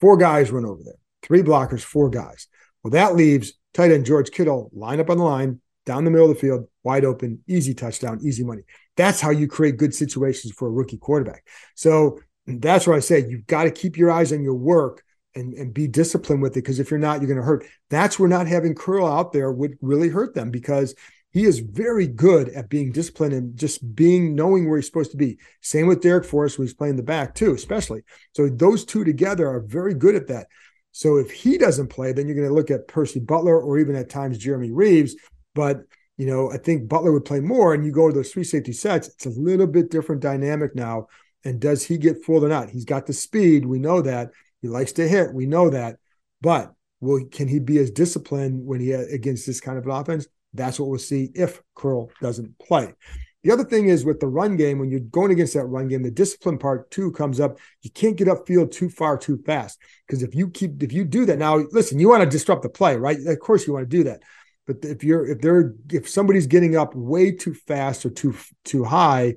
Four 0.00 0.16
guys 0.16 0.50
run 0.50 0.64
over 0.64 0.82
there. 0.82 0.94
Three 1.22 1.42
blockers, 1.42 1.82
four 1.82 2.10
guys. 2.10 2.48
Well, 2.82 2.90
that 2.90 3.14
leaves 3.14 3.52
tight 3.72 3.92
end 3.92 4.04
George 4.04 4.30
Kittle 4.30 4.70
line 4.74 5.00
up 5.00 5.10
on 5.10 5.18
the 5.18 5.24
line, 5.24 5.60
down 5.86 6.04
the 6.04 6.10
middle 6.10 6.28
of 6.28 6.34
the 6.34 6.40
field, 6.40 6.66
wide 6.82 7.04
open, 7.04 7.42
easy 7.46 7.74
touchdown, 7.74 8.20
easy 8.22 8.44
money. 8.44 8.62
That's 8.96 9.20
how 9.20 9.30
you 9.30 9.46
create 9.46 9.76
good 9.76 9.94
situations 9.94 10.52
for 10.52 10.68
a 10.68 10.72
rookie 10.72 10.98
quarterback. 10.98 11.46
So 11.76 12.18
that's 12.46 12.86
where 12.86 12.96
I 12.96 13.00
say 13.00 13.24
you've 13.28 13.46
got 13.46 13.64
to 13.64 13.70
keep 13.70 13.96
your 13.96 14.10
eyes 14.10 14.32
on 14.32 14.42
your 14.42 14.54
work 14.54 15.04
and, 15.34 15.54
and 15.54 15.74
be 15.74 15.86
disciplined 15.86 16.42
with 16.42 16.52
it 16.52 16.62
because 16.62 16.78
if 16.78 16.90
you're 16.90 17.00
not, 17.00 17.20
you're 17.20 17.28
going 17.28 17.40
to 17.40 17.44
hurt. 17.44 17.64
That's 17.90 18.18
where 18.18 18.28
not 18.28 18.46
having 18.46 18.74
Curl 18.74 19.06
out 19.06 19.32
there 19.32 19.52
would 19.52 19.76
really 19.80 20.08
hurt 20.08 20.34
them 20.34 20.50
because 20.50 20.94
he 21.30 21.44
is 21.44 21.60
very 21.60 22.06
good 22.06 22.50
at 22.50 22.68
being 22.68 22.92
disciplined 22.92 23.32
and 23.32 23.56
just 23.56 23.94
being 23.94 24.34
knowing 24.34 24.68
where 24.68 24.78
he's 24.78 24.86
supposed 24.86 25.12
to 25.12 25.16
be. 25.16 25.38
Same 25.62 25.86
with 25.86 26.02
Darrick 26.02 26.26
Forrest, 26.26 26.56
who 26.56 26.62
he's 26.62 26.74
playing 26.74 26.96
the 26.96 27.02
back 27.02 27.34
too, 27.34 27.54
especially. 27.54 28.02
So 28.34 28.48
those 28.48 28.84
two 28.84 29.04
together 29.04 29.48
are 29.48 29.60
very 29.60 29.94
good 29.94 30.14
at 30.14 30.28
that. 30.28 30.48
So 30.92 31.16
if 31.16 31.30
he 31.30 31.56
doesn't 31.56 31.88
play, 31.88 32.12
then 32.12 32.26
you're 32.26 32.36
going 32.36 32.48
to 32.48 32.54
look 32.54 32.70
at 32.70 32.86
Percy 32.86 33.18
Butler 33.18 33.58
or 33.58 33.78
even 33.78 33.96
at 33.96 34.10
times 34.10 34.36
Jeremy 34.36 34.70
Reaves. 34.70 35.16
But 35.54 35.82
you 36.18 36.26
know, 36.26 36.52
I 36.52 36.58
think 36.58 36.88
Butler 36.88 37.12
would 37.12 37.24
play 37.24 37.40
more, 37.40 37.74
and 37.74 37.84
you 37.84 37.90
go 37.90 38.08
to 38.08 38.14
those 38.14 38.30
three 38.30 38.44
safety 38.44 38.72
sets. 38.72 39.08
It's 39.08 39.26
a 39.26 39.30
little 39.30 39.66
bit 39.66 39.90
different 39.90 40.20
dynamic 40.20 40.74
now. 40.74 41.08
And 41.44 41.58
does 41.58 41.84
he 41.84 41.98
get 41.98 42.22
fooled 42.22 42.44
or 42.44 42.48
not? 42.48 42.70
He's 42.70 42.84
got 42.84 43.06
the 43.06 43.12
speed. 43.12 43.66
We 43.66 43.78
know 43.78 44.02
that. 44.02 44.30
He 44.62 44.68
likes 44.68 44.92
to 44.92 45.08
hit. 45.08 45.34
We 45.34 45.46
know 45.46 45.68
that. 45.70 45.98
But 46.40 46.72
will 47.00 47.26
can 47.30 47.48
he 47.48 47.58
be 47.58 47.78
as 47.78 47.90
disciplined 47.90 48.64
when 48.64 48.80
he 48.80 48.92
against 48.92 49.46
this 49.46 49.60
kind 49.60 49.76
of 49.76 49.84
an 49.84 49.90
offense? 49.90 50.26
That's 50.54 50.78
what 50.78 50.88
we'll 50.88 50.98
see 50.98 51.30
if 51.34 51.60
Curl 51.74 52.10
doesn't 52.20 52.58
play. 52.58 52.94
The 53.42 53.50
other 53.50 53.64
thing 53.64 53.88
is 53.88 54.04
with 54.04 54.20
the 54.20 54.28
run 54.28 54.56
game, 54.56 54.78
when 54.78 54.88
you're 54.88 55.00
going 55.00 55.32
against 55.32 55.54
that 55.54 55.66
run 55.66 55.88
game, 55.88 56.02
the 56.02 56.12
discipline 56.12 56.58
part 56.58 56.90
too 56.92 57.10
comes 57.10 57.40
up. 57.40 57.58
You 57.82 57.90
can't 57.90 58.16
get 58.16 58.28
upfield 58.28 58.70
too 58.70 58.88
far 58.88 59.18
too 59.18 59.42
fast 59.44 59.80
because 60.06 60.22
if 60.22 60.34
you 60.34 60.48
keep 60.48 60.82
if 60.82 60.92
you 60.92 61.04
do 61.04 61.24
that 61.26 61.38
now, 61.38 61.56
listen, 61.72 61.98
you 61.98 62.08
want 62.08 62.22
to 62.22 62.30
disrupt 62.30 62.62
the 62.62 62.68
play, 62.68 62.96
right? 62.96 63.18
Of 63.26 63.38
course 63.40 63.66
you 63.66 63.72
want 63.72 63.90
to 63.90 63.96
do 63.96 64.04
that. 64.04 64.22
But 64.66 64.76
if 64.82 65.02
you're 65.02 65.26
if 65.26 65.40
they're 65.40 65.74
if 65.90 66.08
somebody's 66.08 66.46
getting 66.46 66.76
up 66.76 66.94
way 66.94 67.32
too 67.32 67.54
fast 67.54 68.06
or 68.06 68.10
too 68.10 68.36
too 68.64 68.84
high, 68.84 69.34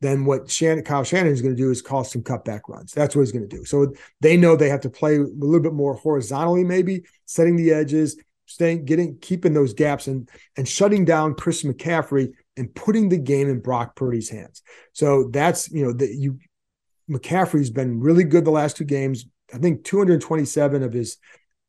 then 0.00 0.24
what 0.24 0.50
Shannon, 0.50 0.84
Kyle 0.84 1.02
Shanahan 1.02 1.32
is 1.32 1.42
going 1.42 1.56
to 1.56 1.60
do 1.60 1.70
is 1.70 1.82
cause 1.82 2.12
some 2.12 2.22
cutback 2.22 2.62
runs. 2.68 2.92
That's 2.92 3.16
what 3.16 3.22
he's 3.22 3.32
going 3.32 3.48
to 3.48 3.56
do. 3.56 3.64
So 3.64 3.92
they 4.20 4.36
know 4.36 4.54
they 4.54 4.68
have 4.68 4.82
to 4.82 4.90
play 4.90 5.16
a 5.16 5.22
little 5.22 5.60
bit 5.60 5.74
more 5.74 5.94
horizontally, 5.94 6.62
maybe 6.62 7.02
setting 7.26 7.56
the 7.56 7.72
edges, 7.72 8.16
staying, 8.46 8.84
getting, 8.84 9.18
keeping 9.18 9.54
those 9.54 9.74
gaps, 9.74 10.06
and 10.06 10.28
and 10.56 10.68
shutting 10.68 11.04
down 11.04 11.34
Chris 11.34 11.64
McCaffrey 11.64 12.32
and 12.56 12.74
putting 12.74 13.08
the 13.08 13.18
game 13.18 13.48
in 13.48 13.60
Brock 13.60 13.96
Purdy's 13.96 14.28
hands. 14.28 14.62
So 14.92 15.30
that's 15.32 15.70
you 15.70 15.84
know 15.84 15.92
that 15.92 16.14
you 16.14 16.38
McCaffrey's 17.10 17.70
been 17.70 18.00
really 18.00 18.24
good 18.24 18.44
the 18.44 18.50
last 18.50 18.76
two 18.76 18.84
games. 18.84 19.26
I 19.52 19.58
think 19.58 19.84
227 19.84 20.82
of 20.82 20.92
his 20.92 21.16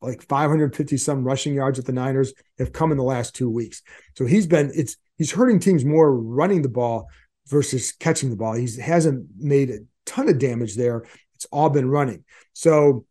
like 0.02 0.22
550 0.22 0.96
some 0.96 1.24
rushing 1.24 1.54
yards 1.54 1.78
at 1.78 1.84
the 1.84 1.92
Niners 1.92 2.32
have 2.58 2.72
come 2.72 2.90
in 2.90 2.98
the 2.98 3.04
last 3.04 3.34
two 3.34 3.50
weeks. 3.50 3.82
So 4.16 4.24
he's 4.24 4.46
been 4.46 4.70
it's 4.74 4.96
he's 5.18 5.32
hurting 5.32 5.60
teams 5.60 5.84
more 5.84 6.14
running 6.14 6.62
the 6.62 6.68
ball 6.68 7.08
versus 7.48 7.92
catching 7.92 8.30
the 8.30 8.36
ball. 8.36 8.54
He 8.54 8.68
hasn't 8.80 9.28
made 9.36 9.70
a 9.70 9.78
ton 10.06 10.28
of 10.28 10.38
damage 10.38 10.76
there. 10.76 11.04
It's 11.34 11.46
all 11.46 11.70
been 11.70 11.88
running. 11.88 12.24
So 12.52 13.06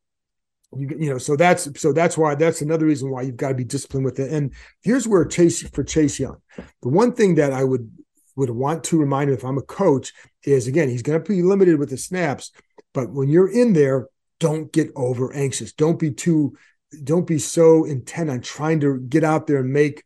you, 0.76 0.88
you 1.00 1.10
know, 1.10 1.18
so 1.18 1.36
that's 1.36 1.68
so 1.82 1.94
that's 1.94 2.18
why 2.18 2.36
that's 2.36 2.62
another 2.62 2.86
reason 2.86 3.10
why 3.10 3.24
you've 3.24 3.38
got 3.38 3.50
to 3.50 3.56
be 3.56 3.64
disciplined 3.64 4.06
with 4.06 4.20
it. 4.20 4.32
And 4.32 4.54
here's 4.82 5.08
where 5.08 5.26
Chase 5.26 5.68
for 5.70 5.84
Chase 5.84 6.20
Young, 6.20 6.38
the 6.82 6.90
one 6.90 7.14
thing 7.14 7.36
that 7.36 7.54
I 7.54 7.64
would 7.64 7.90
would 8.36 8.52
want 8.52 8.84
to 8.86 9.00
remind 9.00 9.30
him 9.30 9.36
if 9.36 9.44
I'm 9.44 9.58
a 9.58 9.64
coach 9.64 10.14
is 10.44 10.68
again 10.68 10.90
he's 10.90 11.02
going 11.02 11.22
to 11.22 11.28
be 11.28 11.42
limited 11.42 11.80
with 11.80 11.90
the 11.90 11.98
snaps, 11.98 12.52
but 12.94 13.12
when 13.12 13.30
you're 13.30 13.52
in 13.52 13.74
there, 13.74 14.08
don't 14.40 14.72
get 14.72 14.92
over 14.96 15.34
anxious. 15.34 15.74
Don't 15.74 16.00
be 16.00 16.12
too 16.12 16.56
don't 17.04 17.28
be 17.28 17.40
so 17.40 17.86
intent 17.86 18.30
on 18.30 18.42
trying 18.42 18.80
to 18.82 19.00
get 19.00 19.24
out 19.24 19.48
there 19.48 19.58
and 19.58 19.72
make 19.72 20.04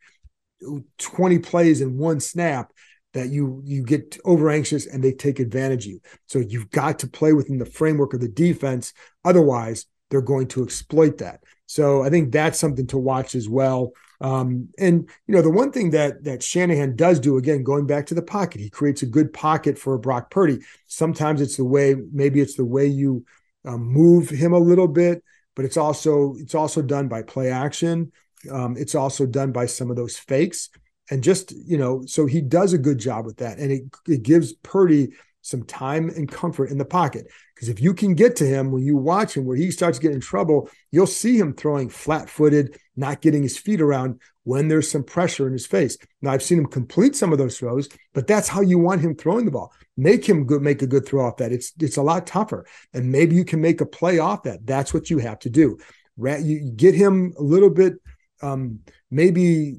20 0.98 1.38
plays 1.40 1.80
in 1.80 1.98
one 1.98 2.20
snap 2.20 2.72
that 3.14 3.30
you 3.30 3.62
you 3.64 3.82
get 3.82 4.18
over 4.24 4.50
anxious 4.50 4.86
and 4.86 5.02
they 5.02 5.12
take 5.12 5.38
advantage 5.38 5.86
of 5.86 5.92
you. 5.92 6.00
So 6.26 6.40
you've 6.40 6.70
got 6.70 6.98
to 6.98 7.06
play 7.06 7.32
within 7.32 7.58
the 7.58 7.64
framework 7.64 8.12
of 8.12 8.20
the 8.20 8.28
defense. 8.28 8.92
Otherwise, 9.24 9.86
they're 10.10 10.20
going 10.20 10.48
to 10.48 10.62
exploit 10.62 11.18
that. 11.18 11.40
So 11.66 12.02
I 12.04 12.10
think 12.10 12.32
that's 12.32 12.58
something 12.58 12.86
to 12.88 12.98
watch 12.98 13.34
as 13.34 13.48
well. 13.48 13.92
Um, 14.20 14.68
and 14.78 15.08
you 15.26 15.34
know, 15.34 15.42
the 15.42 15.50
one 15.50 15.72
thing 15.72 15.90
that 15.90 16.24
that 16.24 16.42
Shanahan 16.42 16.96
does 16.96 17.20
do, 17.20 17.36
again, 17.36 17.62
going 17.62 17.86
back 17.86 18.06
to 18.06 18.14
the 18.14 18.22
pocket, 18.22 18.60
he 18.60 18.68
creates 18.68 19.02
a 19.02 19.06
good 19.06 19.32
pocket 19.32 19.78
for 19.78 19.96
Brock 19.96 20.30
Purdy. 20.30 20.58
Sometimes 20.86 21.40
it's 21.40 21.56
the 21.56 21.64
way, 21.64 21.94
maybe 22.12 22.40
it's 22.40 22.56
the 22.56 22.64
way 22.64 22.86
you 22.86 23.24
um, 23.64 23.80
move 23.80 24.28
him 24.28 24.52
a 24.52 24.58
little 24.58 24.88
bit, 24.88 25.22
but 25.54 25.64
it's 25.64 25.76
also 25.76 26.34
it's 26.38 26.54
also 26.54 26.82
done 26.82 27.08
by 27.08 27.22
play 27.22 27.50
action. 27.50 28.12
Um, 28.50 28.76
it's 28.76 28.94
also 28.94 29.24
done 29.24 29.52
by 29.52 29.66
some 29.66 29.90
of 29.90 29.96
those 29.96 30.18
fakes 30.18 30.68
and 31.10 31.22
just 31.22 31.52
you 31.52 31.76
know 31.76 32.02
so 32.06 32.26
he 32.26 32.40
does 32.40 32.72
a 32.72 32.78
good 32.78 32.98
job 32.98 33.26
with 33.26 33.38
that. 33.38 33.58
And 33.58 33.70
it, 33.70 33.82
it 34.08 34.22
gives 34.22 34.52
purdy 34.52 35.10
some 35.42 35.62
time 35.64 36.08
and 36.08 36.30
comfort 36.30 36.70
in 36.70 36.78
the 36.78 36.84
pocket. 36.86 37.26
Because 37.54 37.68
if 37.68 37.78
you 37.78 37.92
can 37.92 38.14
get 38.14 38.34
to 38.36 38.46
him 38.46 38.70
when 38.70 38.82
you 38.82 38.96
watch 38.96 39.36
him 39.36 39.44
where 39.44 39.56
he 39.56 39.70
starts 39.70 39.98
getting 39.98 40.16
in 40.16 40.20
trouble 40.20 40.70
you'll 40.90 41.06
see 41.06 41.38
him 41.38 41.52
throwing 41.54 41.88
flat-footed 41.88 42.78
not 42.96 43.20
getting 43.20 43.42
his 43.42 43.58
feet 43.58 43.80
around 43.80 44.20
when 44.44 44.68
there's 44.68 44.90
some 44.90 45.04
pressure 45.04 45.46
in 45.46 45.52
his 45.52 45.66
face. 45.66 45.98
Now 46.22 46.32
i've 46.32 46.42
seen 46.42 46.58
him 46.58 46.66
complete 46.66 47.14
some 47.14 47.32
of 47.32 47.38
those 47.38 47.58
throws 47.58 47.88
but 48.14 48.26
that's 48.26 48.48
how 48.48 48.62
you 48.62 48.78
want 48.78 49.02
him 49.02 49.14
throwing 49.14 49.44
the 49.44 49.50
ball. 49.50 49.72
Make 49.96 50.24
him 50.24 50.46
good 50.46 50.62
make 50.62 50.82
a 50.82 50.86
good 50.86 51.06
throw 51.06 51.26
off 51.26 51.36
that. 51.36 51.52
It's 51.52 51.72
it's 51.78 51.98
a 51.98 52.02
lot 52.02 52.26
tougher. 52.26 52.66
And 52.94 53.12
maybe 53.12 53.36
you 53.36 53.44
can 53.44 53.60
make 53.60 53.80
a 53.80 53.86
play 53.86 54.18
off 54.18 54.44
that. 54.44 54.66
That's 54.66 54.94
what 54.94 55.10
you 55.10 55.18
have 55.18 55.38
to 55.40 55.50
do. 55.50 55.78
You 56.16 56.72
get 56.74 56.94
him 56.94 57.34
a 57.38 57.42
little 57.42 57.70
bit 57.70 57.94
um, 58.42 58.80
maybe 59.10 59.78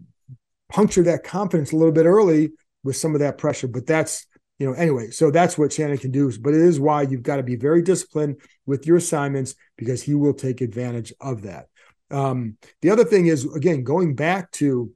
puncture 0.69 1.04
that 1.04 1.23
confidence 1.23 1.71
a 1.71 1.78
little 1.78 1.93
bit 1.93 2.06
early 2.06 2.51
with 2.84 2.95
some 2.95 3.13
of 3.13 3.19
that 3.19 3.38
pressure. 3.38 3.67
But 3.67 3.86
that's, 3.86 4.25
you 4.60 4.67
know, 4.67 4.73
anyway, 4.73 5.12
so 5.12 5.32
that's 5.32 5.58
what 5.58 5.73
Shannon 5.73 5.97
can 5.97 6.12
do. 6.12 6.32
But 6.39 6.54
it 6.54 6.62
is 6.62 6.80
why 6.80 7.04
you've 7.04 7.23
got 7.23 7.38
to 7.38 7.43
be 7.43 7.56
very 7.56 7.82
disciplined 7.82 8.38
with 8.65 8.86
your 8.86 8.97
assignments 8.97 9.56
because 9.78 10.01
he 10.01 10.15
will 10.15 10.34
take 10.34 10.62
advantage 10.62 11.13
of 11.19 11.43
that. 11.43 11.67
Um, 12.12 12.58
the 12.82 12.91
other 12.91 13.04
thing 13.04 13.28
is, 13.28 13.45
again, 13.54 13.84
going 13.84 14.15
back 14.15 14.51
to 14.51 14.91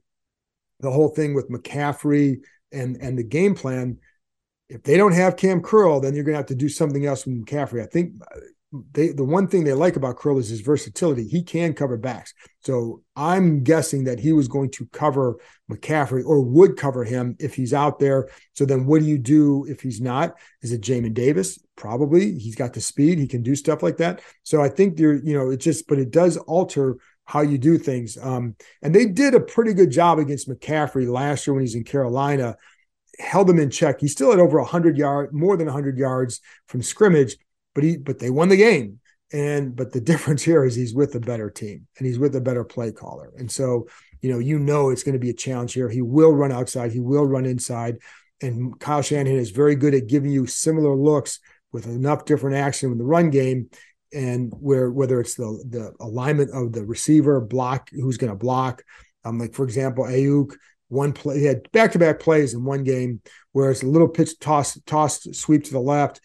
the 0.80 0.90
whole 0.90 1.08
thing 1.08 1.34
with 1.34 1.50
McCaffrey 1.50 2.40
and 2.72 2.96
and 2.96 3.18
the 3.18 3.24
game 3.24 3.54
plan. 3.54 3.98
If 4.68 4.84
they 4.84 4.96
don't 4.96 5.14
have 5.14 5.36
Cam 5.36 5.62
Curl, 5.62 6.00
then 6.00 6.14
you're 6.14 6.24
going 6.24 6.34
to 6.34 6.38
have 6.38 6.46
to 6.46 6.54
do 6.54 6.68
something 6.68 7.04
else 7.04 7.26
with 7.26 7.44
McCaffrey. 7.44 7.82
I 7.82 7.86
think 7.86 8.14
they 8.92 9.08
the 9.08 9.24
one 9.24 9.48
thing 9.48 9.64
they 9.64 9.72
like 9.72 9.96
about 9.96 10.16
Curl 10.16 10.38
is 10.38 10.48
his 10.48 10.60
versatility. 10.60 11.26
He 11.26 11.42
can 11.42 11.74
cover 11.74 11.96
backs. 11.96 12.34
So 12.60 13.02
I'm 13.16 13.64
guessing 13.64 14.04
that 14.04 14.20
he 14.20 14.32
was 14.32 14.46
going 14.46 14.70
to 14.72 14.86
cover 14.86 15.40
McCaffrey 15.70 16.24
or 16.24 16.40
would 16.40 16.76
cover 16.76 17.04
him 17.04 17.36
if 17.40 17.54
he's 17.54 17.74
out 17.74 17.98
there. 17.98 18.28
So 18.54 18.64
then 18.64 18.86
what 18.86 19.00
do 19.00 19.06
you 19.06 19.18
do 19.18 19.66
if 19.68 19.80
he's 19.80 20.00
not? 20.00 20.36
Is 20.62 20.72
it 20.72 20.82
Jamin 20.82 21.14
Davis? 21.14 21.58
Probably. 21.74 22.38
He's 22.38 22.54
got 22.54 22.72
the 22.72 22.80
speed. 22.80 23.18
He 23.18 23.26
can 23.26 23.42
do 23.42 23.56
stuff 23.56 23.82
like 23.82 23.96
that. 23.96 24.22
So 24.44 24.62
I 24.62 24.68
think 24.68 24.98
you're, 25.00 25.16
you 25.16 25.34
know, 25.34 25.50
it 25.50 25.58
just, 25.58 25.88
but 25.88 25.98
it 25.98 26.10
does 26.10 26.36
alter 26.36 26.98
how 27.24 27.40
you 27.40 27.58
do 27.58 27.78
things. 27.78 28.18
Um, 28.20 28.56
and 28.82 28.94
they 28.94 29.06
did 29.06 29.34
a 29.34 29.40
pretty 29.40 29.72
good 29.74 29.90
job 29.90 30.18
against 30.18 30.48
McCaffrey 30.48 31.08
last 31.08 31.46
year 31.46 31.54
when 31.54 31.62
he's 31.62 31.74
in 31.74 31.84
Carolina 31.84 32.56
held 33.20 33.50
him 33.50 33.58
in 33.58 33.70
check. 33.70 34.00
He 34.00 34.08
still 34.08 34.30
had 34.30 34.40
over 34.40 34.58
100 34.58 34.96
yards, 34.96 35.32
more 35.32 35.56
than 35.56 35.66
100 35.66 35.98
yards 35.98 36.40
from 36.66 36.82
scrimmage, 36.82 37.36
but 37.74 37.84
he 37.84 37.96
but 37.96 38.18
they 38.18 38.30
won 38.30 38.48
the 38.48 38.56
game. 38.56 39.00
And 39.32 39.74
but 39.74 39.92
the 39.92 40.00
difference 40.10 40.42
here 40.42 40.64
is 40.64 40.74
he's 40.74 40.94
with 40.94 41.14
a 41.14 41.20
better 41.20 41.50
team 41.50 41.86
and 41.98 42.06
he's 42.06 42.18
with 42.18 42.34
a 42.36 42.40
better 42.40 42.64
play 42.64 42.92
caller. 42.92 43.32
And 43.36 43.50
so, 43.50 43.86
you 44.20 44.32
know, 44.32 44.38
you 44.38 44.58
know 44.58 44.90
it's 44.90 45.02
going 45.02 45.14
to 45.14 45.18
be 45.18 45.30
a 45.30 45.34
challenge 45.34 45.72
here. 45.72 45.88
He 45.88 46.02
will 46.02 46.32
run 46.32 46.52
outside, 46.52 46.92
he 46.92 47.00
will 47.00 47.26
run 47.26 47.46
inside. 47.46 47.98
And 48.42 48.78
Kyle 48.80 49.02
Shanahan 49.02 49.38
is 49.38 49.50
very 49.50 49.74
good 49.74 49.94
at 49.94 50.06
giving 50.06 50.30
you 50.30 50.46
similar 50.46 50.94
looks 50.94 51.40
with 51.72 51.86
enough 51.86 52.24
different 52.24 52.56
action 52.56 52.90
in 52.90 52.98
the 52.98 53.04
run 53.04 53.30
game 53.30 53.68
and 54.12 54.52
where 54.58 54.90
whether 54.90 55.20
it's 55.20 55.34
the 55.34 55.64
the 55.68 55.92
alignment 56.00 56.50
of 56.52 56.72
the 56.72 56.84
receiver 56.84 57.40
block 57.40 57.90
who's 57.92 58.16
going 58.16 58.32
to 58.32 58.36
block 58.36 58.82
um 59.24 59.38
like 59.38 59.54
for 59.54 59.64
example 59.64 60.04
Aiyuk 60.04 60.54
one 60.88 61.12
play 61.12 61.38
he 61.38 61.44
had 61.44 61.70
back 61.70 61.92
to 61.92 61.98
back 61.98 62.18
plays 62.18 62.54
in 62.54 62.64
one 62.64 62.82
game 62.82 63.20
where 63.52 63.70
it's 63.70 63.82
a 63.82 63.86
little 63.86 64.08
pitch 64.08 64.38
toss 64.40 64.78
toss 64.86 65.22
sweep 65.32 65.64
to 65.64 65.72
the 65.72 65.80
left 65.80 66.20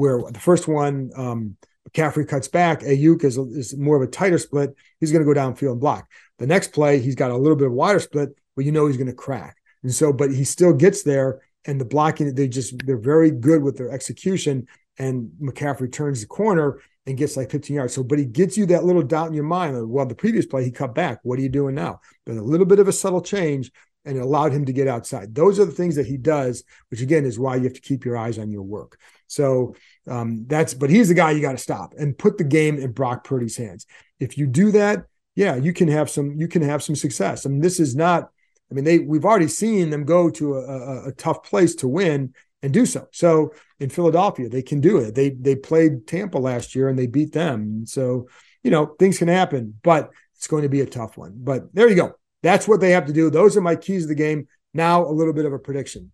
where 0.00 0.22
the 0.30 0.40
first 0.40 0.68
one 0.68 1.10
um 1.16 1.56
McCaffrey 1.88 2.28
cuts 2.28 2.48
back 2.48 2.80
Aiyuk 2.80 3.24
is 3.24 3.36
is 3.36 3.76
more 3.76 3.96
of 3.96 4.02
a 4.02 4.10
tighter 4.10 4.38
split 4.38 4.74
he's 4.98 5.12
going 5.12 5.24
to 5.24 5.34
go 5.34 5.38
downfield 5.38 5.72
and 5.72 5.80
block 5.80 6.08
the 6.38 6.46
next 6.46 6.72
play 6.72 6.98
he's 6.98 7.14
got 7.14 7.30
a 7.30 7.36
little 7.36 7.56
bit 7.56 7.66
of 7.66 7.72
wider 7.72 8.00
split 8.00 8.30
but 8.56 8.64
you 8.64 8.72
know 8.72 8.86
he's 8.86 8.96
going 8.96 9.06
to 9.06 9.12
crack 9.12 9.56
and 9.82 9.94
so 9.94 10.12
but 10.12 10.32
he 10.32 10.44
still 10.44 10.72
gets 10.72 11.02
there 11.02 11.40
and 11.66 11.80
the 11.80 11.84
blocking 11.84 12.34
they 12.34 12.48
just 12.48 12.74
they're 12.86 12.98
very 12.98 13.30
good 13.30 13.62
with 13.62 13.76
their 13.76 13.90
execution 13.90 14.66
and 14.98 15.30
McCaffrey 15.40 15.90
turns 15.90 16.20
the 16.20 16.26
corner 16.26 16.80
and 17.06 17.16
gets 17.16 17.36
like 17.36 17.50
15 17.50 17.76
yards. 17.76 17.94
So, 17.94 18.02
but 18.02 18.18
he 18.18 18.26
gets 18.26 18.56
you 18.56 18.66
that 18.66 18.84
little 18.84 19.02
doubt 19.02 19.28
in 19.28 19.34
your 19.34 19.44
mind. 19.44 19.90
Well, 19.90 20.06
the 20.06 20.14
previous 20.14 20.46
play 20.46 20.62
he 20.62 20.70
cut 20.70 20.94
back. 20.94 21.20
What 21.22 21.38
are 21.38 21.42
you 21.42 21.48
doing 21.48 21.74
now? 21.74 22.00
But 22.26 22.36
a 22.36 22.42
little 22.42 22.66
bit 22.66 22.78
of 22.78 22.88
a 22.88 22.92
subtle 22.92 23.22
change, 23.22 23.72
and 24.04 24.16
it 24.16 24.20
allowed 24.20 24.52
him 24.52 24.66
to 24.66 24.72
get 24.72 24.88
outside. 24.88 25.34
Those 25.34 25.58
are 25.58 25.64
the 25.64 25.72
things 25.72 25.96
that 25.96 26.06
he 26.06 26.16
does, 26.16 26.64
which 26.90 27.00
again 27.00 27.24
is 27.24 27.38
why 27.38 27.56
you 27.56 27.64
have 27.64 27.74
to 27.74 27.80
keep 27.80 28.04
your 28.04 28.16
eyes 28.16 28.38
on 28.38 28.50
your 28.50 28.62
work. 28.62 28.98
So 29.26 29.74
um, 30.08 30.46
that's. 30.46 30.74
But 30.74 30.90
he's 30.90 31.08
the 31.08 31.14
guy 31.14 31.32
you 31.32 31.40
got 31.40 31.52
to 31.52 31.58
stop 31.58 31.94
and 31.98 32.16
put 32.16 32.38
the 32.38 32.44
game 32.44 32.78
in 32.78 32.92
Brock 32.92 33.24
Purdy's 33.24 33.56
hands. 33.56 33.86
If 34.18 34.38
you 34.38 34.46
do 34.46 34.70
that, 34.72 35.04
yeah, 35.34 35.56
you 35.56 35.72
can 35.72 35.88
have 35.88 36.10
some. 36.10 36.32
You 36.38 36.48
can 36.48 36.62
have 36.62 36.82
some 36.82 36.96
success. 36.96 37.46
I 37.46 37.48
mean, 37.48 37.60
this 37.60 37.80
is 37.80 37.96
not. 37.96 38.30
I 38.70 38.74
mean, 38.74 38.84
they 38.84 39.00
we've 39.00 39.24
already 39.24 39.48
seen 39.48 39.90
them 39.90 40.04
go 40.04 40.30
to 40.30 40.56
a, 40.56 40.60
a, 40.60 41.08
a 41.08 41.12
tough 41.12 41.42
place 41.44 41.74
to 41.76 41.88
win 41.88 42.34
and 42.62 42.72
do 42.72 42.86
so. 42.86 43.08
So 43.12 43.52
in 43.78 43.90
Philadelphia, 43.90 44.48
they 44.48 44.62
can 44.62 44.80
do 44.80 44.98
it. 44.98 45.14
They 45.14 45.30
they 45.30 45.56
played 45.56 46.06
Tampa 46.06 46.38
last 46.38 46.74
year 46.74 46.88
and 46.88 46.98
they 46.98 47.06
beat 47.06 47.32
them. 47.32 47.86
So, 47.86 48.28
you 48.62 48.70
know, 48.70 48.86
things 48.98 49.18
can 49.18 49.28
happen, 49.28 49.78
but 49.82 50.10
it's 50.36 50.46
going 50.46 50.62
to 50.62 50.68
be 50.68 50.80
a 50.80 50.86
tough 50.86 51.16
one. 51.16 51.34
But 51.36 51.74
there 51.74 51.88
you 51.88 51.96
go. 51.96 52.12
That's 52.42 52.66
what 52.66 52.80
they 52.80 52.90
have 52.90 53.06
to 53.06 53.12
do. 53.12 53.30
Those 53.30 53.56
are 53.56 53.62
my 53.62 53.76
keys 53.76 54.04
of 54.04 54.08
the 54.08 54.14
game. 54.14 54.48
Now 54.72 55.04
a 55.04 55.12
little 55.12 55.32
bit 55.32 55.44
of 55.44 55.52
a 55.52 55.58
prediction. 55.58 56.12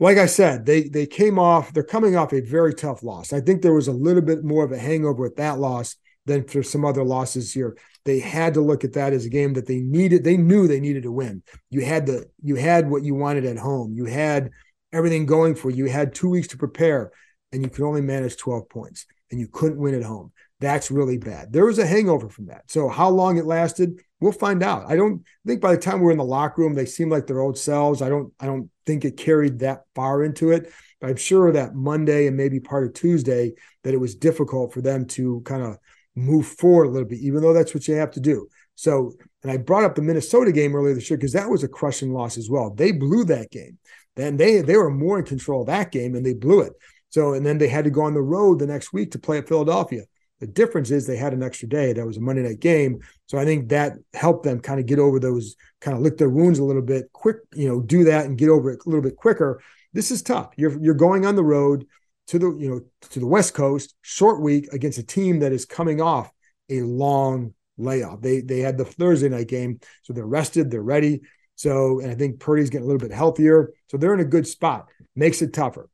Like 0.00 0.16
I 0.16 0.26
said, 0.26 0.64
they 0.64 0.84
they 0.84 1.06
came 1.06 1.38
off, 1.38 1.72
they're 1.72 1.82
coming 1.82 2.16
off 2.16 2.32
a 2.32 2.40
very 2.40 2.74
tough 2.74 3.02
loss. 3.02 3.32
I 3.32 3.40
think 3.40 3.60
there 3.60 3.74
was 3.74 3.86
a 3.86 3.92
little 3.92 4.22
bit 4.22 4.42
more 4.42 4.64
of 4.64 4.72
a 4.72 4.78
hangover 4.78 5.22
with 5.22 5.36
that 5.36 5.58
loss 5.58 5.96
than 6.24 6.44
for 6.44 6.62
some 6.62 6.84
other 6.84 7.04
losses 7.04 7.52
here. 7.52 7.76
They 8.06 8.18
had 8.18 8.54
to 8.54 8.62
look 8.62 8.82
at 8.82 8.94
that 8.94 9.12
as 9.12 9.26
a 9.26 9.30
game 9.30 9.52
that 9.54 9.66
they 9.66 9.80
needed, 9.80 10.24
they 10.24 10.38
knew 10.38 10.66
they 10.66 10.80
needed 10.80 11.02
to 11.02 11.12
win. 11.12 11.42
You 11.68 11.84
had 11.84 12.06
the 12.06 12.24
you 12.42 12.56
had 12.56 12.90
what 12.90 13.04
you 13.04 13.14
wanted 13.14 13.44
at 13.44 13.58
home. 13.58 13.92
You 13.94 14.06
had 14.06 14.50
everything 14.90 15.26
going 15.26 15.54
for 15.54 15.70
you. 15.70 15.84
You 15.84 15.90
had 15.90 16.14
two 16.14 16.30
weeks 16.30 16.48
to 16.48 16.56
prepare 16.56 17.12
and 17.52 17.62
you 17.62 17.68
could 17.68 17.84
only 17.84 18.00
manage 18.00 18.38
12 18.38 18.68
points 18.70 19.06
and 19.30 19.38
you 19.38 19.48
couldn't 19.48 19.78
win 19.78 19.94
at 19.94 20.02
home. 20.02 20.32
That's 20.60 20.90
really 20.90 21.18
bad. 21.18 21.52
There 21.52 21.66
was 21.66 21.78
a 21.78 21.86
hangover 21.86 22.28
from 22.28 22.46
that. 22.46 22.70
So 22.70 22.88
how 22.88 23.10
long 23.10 23.36
it 23.36 23.44
lasted, 23.44 24.00
we'll 24.20 24.32
find 24.32 24.62
out. 24.62 24.84
I 24.88 24.96
don't 24.96 25.22
think 25.46 25.60
by 25.60 25.74
the 25.74 25.80
time 25.80 26.00
we're 26.00 26.12
in 26.12 26.18
the 26.18 26.24
locker 26.24 26.62
room, 26.62 26.74
they 26.74 26.86
seem 26.86 27.10
like 27.10 27.26
their 27.26 27.40
old 27.40 27.58
selves. 27.58 28.02
I 28.02 28.08
don't 28.08 28.32
I 28.40 28.46
don't 28.46 28.70
think 28.86 29.04
it 29.04 29.16
carried 29.16 29.60
that 29.60 29.82
far 29.94 30.22
into 30.22 30.50
it. 30.50 30.72
But 31.00 31.10
I'm 31.10 31.16
sure 31.16 31.50
that 31.52 31.74
Monday 31.74 32.26
and 32.26 32.36
maybe 32.36 32.60
part 32.60 32.84
of 32.84 32.92
Tuesday 32.92 33.52
that 33.84 33.94
it 33.94 34.00
was 34.00 34.14
difficult 34.14 34.74
for 34.74 34.82
them 34.82 35.06
to 35.06 35.40
kind 35.46 35.62
of 35.62 35.78
move 36.14 36.46
forward 36.46 36.84
a 36.84 36.90
little 36.90 37.08
bit, 37.08 37.20
even 37.20 37.40
though 37.40 37.54
that's 37.54 37.74
what 37.74 37.88
you 37.88 37.94
have 37.94 38.10
to 38.12 38.20
do. 38.20 38.48
So, 38.74 39.14
and 39.42 39.50
I 39.50 39.56
brought 39.56 39.84
up 39.84 39.94
the 39.94 40.02
Minnesota 40.02 40.52
game 40.52 40.76
earlier 40.76 40.94
this 40.94 41.08
year 41.08 41.16
because 41.16 41.32
that 41.32 41.48
was 41.48 41.62
a 41.62 41.68
crushing 41.68 42.12
loss 42.12 42.36
as 42.36 42.50
well. 42.50 42.70
They 42.70 42.92
blew 42.92 43.24
that 43.24 43.50
game 43.50 43.78
then 44.16 44.36
they 44.36 44.60
they 44.60 44.76
were 44.76 44.90
more 44.90 45.18
in 45.18 45.24
control 45.24 45.62
of 45.62 45.66
that 45.68 45.92
game 45.92 46.14
and 46.14 46.24
they 46.24 46.34
blew 46.34 46.60
it. 46.60 46.72
So 47.08 47.34
and 47.34 47.44
then 47.44 47.58
they 47.58 47.68
had 47.68 47.84
to 47.84 47.90
go 47.90 48.02
on 48.02 48.14
the 48.14 48.22
road 48.22 48.58
the 48.58 48.66
next 48.66 48.92
week 48.92 49.12
to 49.12 49.18
play 49.18 49.38
at 49.38 49.48
Philadelphia. 49.48 50.02
The 50.40 50.46
difference 50.46 50.90
is 50.90 51.06
they 51.06 51.16
had 51.16 51.32
an 51.32 51.42
extra 51.42 51.68
day. 51.68 51.92
That 51.92 52.06
was 52.06 52.16
a 52.16 52.20
Monday 52.20 52.42
night 52.42 52.60
game. 52.60 53.00
So 53.26 53.38
I 53.38 53.44
think 53.44 53.68
that 53.68 53.94
helped 54.14 54.44
them 54.44 54.60
kind 54.60 54.80
of 54.80 54.86
get 54.86 54.98
over 54.98 55.20
those, 55.20 55.56
kind 55.80 55.96
of 55.96 56.02
lick 56.02 56.16
their 56.16 56.30
wounds 56.30 56.58
a 56.58 56.64
little 56.64 56.82
bit 56.82 57.12
quick, 57.12 57.36
you 57.54 57.68
know, 57.68 57.80
do 57.80 58.04
that 58.04 58.26
and 58.26 58.38
get 58.38 58.48
over 58.48 58.70
it 58.70 58.80
a 58.84 58.88
little 58.88 59.02
bit 59.02 59.16
quicker. 59.16 59.62
This 59.92 60.10
is 60.10 60.22
tough. 60.22 60.50
You're 60.56 60.80
you're 60.80 60.94
going 60.94 61.26
on 61.26 61.36
the 61.36 61.44
road 61.44 61.86
to 62.28 62.38
the, 62.38 62.56
you 62.58 62.70
know, 62.70 62.80
to 63.10 63.20
the 63.20 63.26
West 63.26 63.54
Coast, 63.54 63.94
short 64.02 64.40
week 64.40 64.68
against 64.72 64.98
a 64.98 65.02
team 65.02 65.40
that 65.40 65.52
is 65.52 65.64
coming 65.64 66.00
off 66.00 66.30
a 66.70 66.82
long 66.82 67.54
layoff. 67.76 68.20
They 68.20 68.40
they 68.40 68.60
had 68.60 68.78
the 68.78 68.84
Thursday 68.84 69.28
night 69.28 69.48
game, 69.48 69.80
so 70.02 70.12
they're 70.12 70.26
rested, 70.26 70.70
they're 70.70 70.82
ready. 70.82 71.22
So, 71.56 72.00
and 72.00 72.10
I 72.10 72.14
think 72.14 72.40
Purdy's 72.40 72.70
getting 72.70 72.84
a 72.84 72.86
little 72.86 73.06
bit 73.06 73.14
healthier. 73.14 73.74
So 73.90 73.98
they're 73.98 74.14
in 74.14 74.20
a 74.20 74.24
good 74.24 74.46
spot. 74.46 74.88
Makes 75.14 75.42
it 75.42 75.52
tougher. 75.52 75.90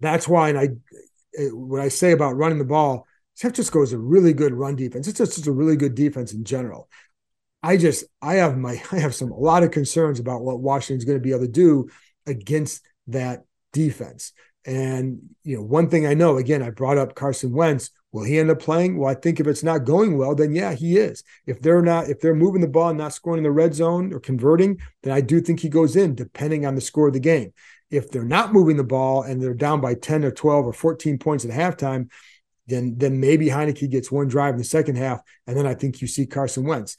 That's 0.00 0.26
why, 0.26 0.48
and 0.48 0.58
I, 0.58 0.68
eh, 1.36 1.48
what 1.48 1.80
I 1.80 1.88
say 1.88 2.12
about 2.12 2.36
running 2.36 2.58
the 2.58 2.64
ball, 2.64 3.06
San 3.38 3.52
Francisco 3.52 3.82
is 3.82 3.92
a 3.92 3.98
really 3.98 4.32
good 4.32 4.52
run 4.52 4.74
defense. 4.74 5.06
It's 5.06 5.18
just, 5.18 5.46
a 5.46 5.52
really 5.52 5.76
good 5.76 5.94
defense 5.94 6.32
in 6.32 6.42
general. 6.42 6.88
I 7.62 7.76
just, 7.76 8.04
I 8.20 8.34
have 8.34 8.58
my, 8.58 8.82
I 8.92 8.98
have 8.98 9.14
some, 9.14 9.30
a 9.30 9.38
lot 9.38 9.62
of 9.62 9.70
concerns 9.70 10.18
about 10.18 10.42
what 10.42 10.58
Washington's 10.58 11.04
going 11.04 11.18
to 11.18 11.22
be 11.22 11.30
able 11.30 11.42
to 11.42 11.48
do 11.48 11.88
against 12.26 12.84
that 13.06 13.44
defense. 13.72 14.32
And, 14.64 15.20
you 15.44 15.56
know, 15.56 15.62
one 15.62 15.88
thing 15.88 16.04
I 16.04 16.14
know, 16.14 16.36
again, 16.36 16.64
I 16.64 16.70
brought 16.70 16.98
up 16.98 17.14
Carson 17.14 17.52
Wentz. 17.52 17.90
Will 18.10 18.24
he 18.24 18.40
end 18.40 18.50
up 18.50 18.58
playing? 18.58 18.98
Well, 18.98 19.08
I 19.08 19.14
think 19.14 19.38
if 19.38 19.46
it's 19.46 19.62
not 19.62 19.84
going 19.84 20.18
well, 20.18 20.34
then 20.34 20.52
yeah, 20.52 20.74
he 20.74 20.96
is. 20.96 21.22
If 21.46 21.62
they're 21.62 21.80
not, 21.80 22.08
if 22.08 22.20
they're 22.20 22.34
moving 22.34 22.60
the 22.60 22.66
ball 22.66 22.88
and 22.88 22.98
not 22.98 23.14
scoring 23.14 23.38
in 23.38 23.44
the 23.44 23.52
red 23.52 23.72
zone 23.72 24.12
or 24.12 24.18
converting, 24.18 24.80
then 25.04 25.12
I 25.12 25.20
do 25.20 25.40
think 25.40 25.60
he 25.60 25.68
goes 25.68 25.94
in, 25.94 26.16
depending 26.16 26.66
on 26.66 26.74
the 26.74 26.80
score 26.80 27.06
of 27.06 27.12
the 27.12 27.20
game. 27.20 27.52
If 27.88 28.10
they're 28.10 28.24
not 28.24 28.52
moving 28.52 28.76
the 28.76 28.84
ball 28.84 29.22
and 29.22 29.40
they're 29.40 29.54
down 29.54 29.80
by 29.80 29.94
10 29.94 30.24
or 30.24 30.32
12 30.32 30.66
or 30.66 30.72
14 30.72 31.18
points 31.18 31.44
at 31.44 31.52
halftime, 31.52 32.08
then 32.68 32.94
then 32.96 33.18
maybe 33.18 33.46
Heinicke 33.46 33.90
gets 33.90 34.12
one 34.12 34.28
drive 34.28 34.54
in 34.54 34.58
the 34.58 34.64
second 34.64 34.96
half, 34.96 35.20
and 35.46 35.56
then 35.56 35.66
I 35.66 35.74
think 35.74 36.00
you 36.00 36.06
see 36.06 36.26
Carson 36.26 36.64
Wentz. 36.64 36.96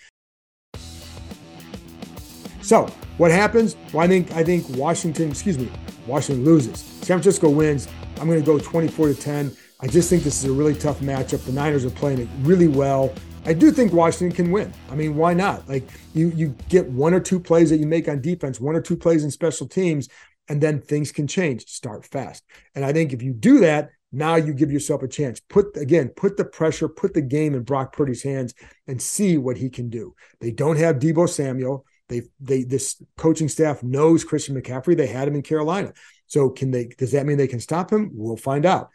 So 2.62 2.88
what 3.18 3.32
happens? 3.32 3.76
Well, 3.94 4.04
I 4.04 4.08
think 4.08 4.32
I 4.32 4.44
think 4.44 4.66
Washington, 4.70 5.30
excuse 5.30 5.58
me, 5.58 5.72
Washington 6.08 6.46
loses. 6.46 6.80
San 6.80 7.18
Francisco 7.18 7.50
wins. 7.50 7.88
I'm 8.20 8.28
going 8.28 8.40
to 8.40 8.46
go 8.46 8.60
24 8.60 9.08
to 9.08 9.16
10. 9.16 9.56
I 9.80 9.88
just 9.88 10.10
think 10.10 10.24
this 10.24 10.44
is 10.44 10.50
a 10.50 10.54
really 10.54 10.76
tough 10.76 11.00
matchup. 11.00 11.44
The 11.46 11.54
Niners 11.54 11.86
are 11.86 11.90
playing 11.90 12.20
it 12.20 12.28
really 12.42 12.68
well. 12.68 13.14
I 13.46 13.54
do 13.54 13.72
think 13.72 13.94
Washington 13.94 14.36
can 14.36 14.52
win. 14.52 14.74
I 14.92 14.96
mean, 14.96 15.16
why 15.16 15.34
not? 15.34 15.68
Like 15.70 15.88
you 16.14 16.30
you 16.30 16.56
get 16.68 16.90
one 16.90 17.14
or 17.14 17.20
two 17.20 17.40
plays 17.40 17.70
that 17.70 17.78
you 17.78 17.88
make 17.88 18.08
on 18.08 18.22
defense, 18.22 18.60
one 18.60 18.76
or 18.76 18.82
two 18.82 18.98
plays 18.98 19.24
in 19.24 19.32
special 19.32 19.68
teams, 19.68 20.10
and 20.48 20.62
then 20.62 20.82
things 20.82 21.12
can 21.12 21.28
change. 21.28 21.66
Start 21.68 22.06
fast. 22.06 22.44
And 22.76 22.84
I 22.84 22.92
think 22.92 23.14
if 23.14 23.22
you 23.22 23.34
do 23.34 23.60
that, 23.60 23.92
now 24.12 24.36
you 24.36 24.54
give 24.54 24.72
yourself 24.72 25.04
a 25.04 25.08
chance. 25.08 25.40
Put 25.40 25.78
again, 25.78 26.10
put 26.10 26.38
the 26.38 26.46
pressure, 26.46 26.88
put 26.88 27.14
the 27.14 27.22
game 27.22 27.54
in 27.54 27.64
Brock 27.64 27.94
Purdy's 27.94 28.24
hands 28.24 28.54
and 28.88 29.02
see 29.02 29.38
what 29.38 29.58
he 29.58 29.70
can 29.70 29.90
do. 29.90 30.16
They 30.40 30.52
don't 30.52 30.78
have 30.78 30.98
Deebo 30.98 31.30
Samuel. 31.30 31.86
They 32.08 32.24
they 32.40 32.64
this 32.64 33.02
coaching 33.18 33.50
staff 33.50 33.84
knows 33.84 34.24
Christian 34.24 34.60
McCaffrey. 34.60 34.98
They 34.98 35.08
had 35.08 35.28
him 35.28 35.36
in 35.36 35.44
Carolina. 35.44 35.94
So 36.26 36.50
can 36.50 36.72
they 36.72 36.86
does 36.86 37.12
that 37.12 37.26
mean 37.26 37.38
they 37.38 37.48
can 37.48 37.60
stop 37.60 37.92
him? 37.92 38.12
We'll 38.14 38.38
find 38.38 38.66
out. 38.66 38.90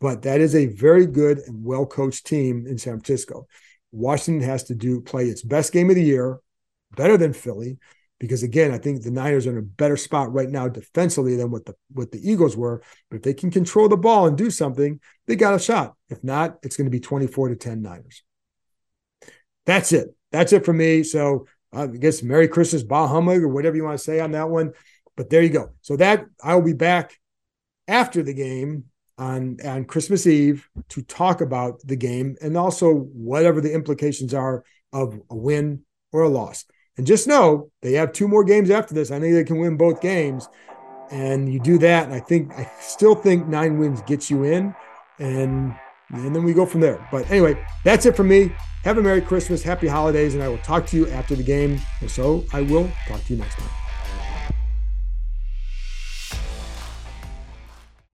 But 0.00 0.22
that 0.22 0.40
is 0.40 0.54
a 0.54 0.66
very 0.66 1.06
good 1.06 1.38
and 1.38 1.64
well 1.64 1.84
coached 1.84 2.26
team 2.26 2.66
in 2.66 2.78
San 2.78 2.94
Francisco. 2.94 3.46
Washington 3.92 4.48
has 4.48 4.64
to 4.64 4.74
do 4.74 5.00
play 5.00 5.28
its 5.28 5.42
best 5.42 5.72
game 5.72 5.90
of 5.90 5.96
the 5.96 6.04
year, 6.04 6.38
better 6.96 7.16
than 7.16 7.32
Philly, 7.32 7.78
because 8.20 8.42
again, 8.42 8.70
I 8.70 8.78
think 8.78 9.02
the 9.02 9.10
Niners 9.10 9.46
are 9.46 9.50
in 9.50 9.58
a 9.58 9.62
better 9.62 9.96
spot 9.96 10.32
right 10.32 10.48
now 10.48 10.68
defensively 10.68 11.36
than 11.36 11.50
what 11.50 11.64
the 11.64 11.74
what 11.90 12.12
the 12.12 12.20
Eagles 12.30 12.56
were. 12.56 12.82
But 13.10 13.16
if 13.16 13.22
they 13.22 13.34
can 13.34 13.50
control 13.50 13.88
the 13.88 13.96
ball 13.96 14.26
and 14.26 14.36
do 14.36 14.50
something, 14.50 15.00
they 15.26 15.34
got 15.34 15.54
a 15.54 15.58
shot. 15.58 15.94
If 16.10 16.22
not, 16.22 16.58
it's 16.62 16.76
going 16.76 16.84
to 16.84 16.90
be 16.90 17.00
24 17.00 17.48
to 17.48 17.56
10 17.56 17.82
Niners. 17.82 18.22
That's 19.64 19.92
it. 19.92 20.14
That's 20.30 20.52
it 20.52 20.66
for 20.66 20.74
me. 20.74 21.02
So 21.02 21.46
uh, 21.74 21.84
I 21.84 21.96
guess 21.96 22.22
Merry 22.22 22.46
Christmas, 22.46 22.82
Bah 22.82 23.08
Humbug, 23.08 23.42
or 23.42 23.48
whatever 23.48 23.76
you 23.76 23.84
want 23.84 23.98
to 23.98 24.04
say 24.04 24.20
on 24.20 24.32
that 24.32 24.50
one. 24.50 24.74
But 25.16 25.30
there 25.30 25.42
you 25.42 25.48
go. 25.48 25.70
So 25.80 25.96
that 25.96 26.26
I'll 26.44 26.62
be 26.62 26.74
back 26.74 27.18
after 27.88 28.22
the 28.22 28.34
game 28.34 28.84
on 29.16 29.56
on 29.64 29.86
Christmas 29.86 30.26
Eve 30.26 30.68
to 30.90 31.00
talk 31.02 31.40
about 31.40 31.80
the 31.86 31.96
game 31.96 32.36
and 32.42 32.56
also 32.56 32.92
whatever 32.92 33.62
the 33.62 33.72
implications 33.72 34.34
are 34.34 34.62
of 34.92 35.18
a 35.30 35.36
win 35.36 35.84
or 36.12 36.22
a 36.22 36.28
loss. 36.28 36.66
And 37.00 37.06
just 37.06 37.26
know 37.26 37.70
they 37.80 37.94
have 37.94 38.12
two 38.12 38.28
more 38.28 38.44
games 38.44 38.68
after 38.68 38.92
this. 38.92 39.10
I 39.10 39.18
think 39.18 39.32
they 39.32 39.42
can 39.42 39.58
win 39.58 39.78
both 39.78 40.02
games. 40.02 40.50
And 41.10 41.50
you 41.50 41.58
do 41.58 41.78
that, 41.78 42.04
and 42.04 42.12
I 42.12 42.20
think 42.20 42.52
I 42.58 42.70
still 42.78 43.14
think 43.14 43.46
nine 43.46 43.78
wins 43.78 44.02
gets 44.02 44.30
you 44.30 44.44
in, 44.44 44.74
and 45.18 45.74
and 46.10 46.36
then 46.36 46.44
we 46.44 46.52
go 46.52 46.66
from 46.66 46.82
there. 46.82 47.08
But 47.10 47.28
anyway, 47.30 47.56
that's 47.84 48.04
it 48.04 48.16
for 48.16 48.22
me. 48.22 48.52
Have 48.84 48.98
a 48.98 49.02
Merry 49.02 49.22
Christmas, 49.22 49.62
Happy 49.62 49.88
Holidays, 49.88 50.34
and 50.34 50.42
I 50.42 50.48
will 50.48 50.58
talk 50.58 50.86
to 50.88 50.96
you 50.98 51.08
after 51.08 51.34
the 51.34 51.42
game. 51.42 51.80
So 52.06 52.44
I 52.52 52.60
will 52.60 52.90
talk 53.08 53.24
to 53.24 53.32
you 53.32 53.38
next 53.40 53.54
time. 53.54 53.79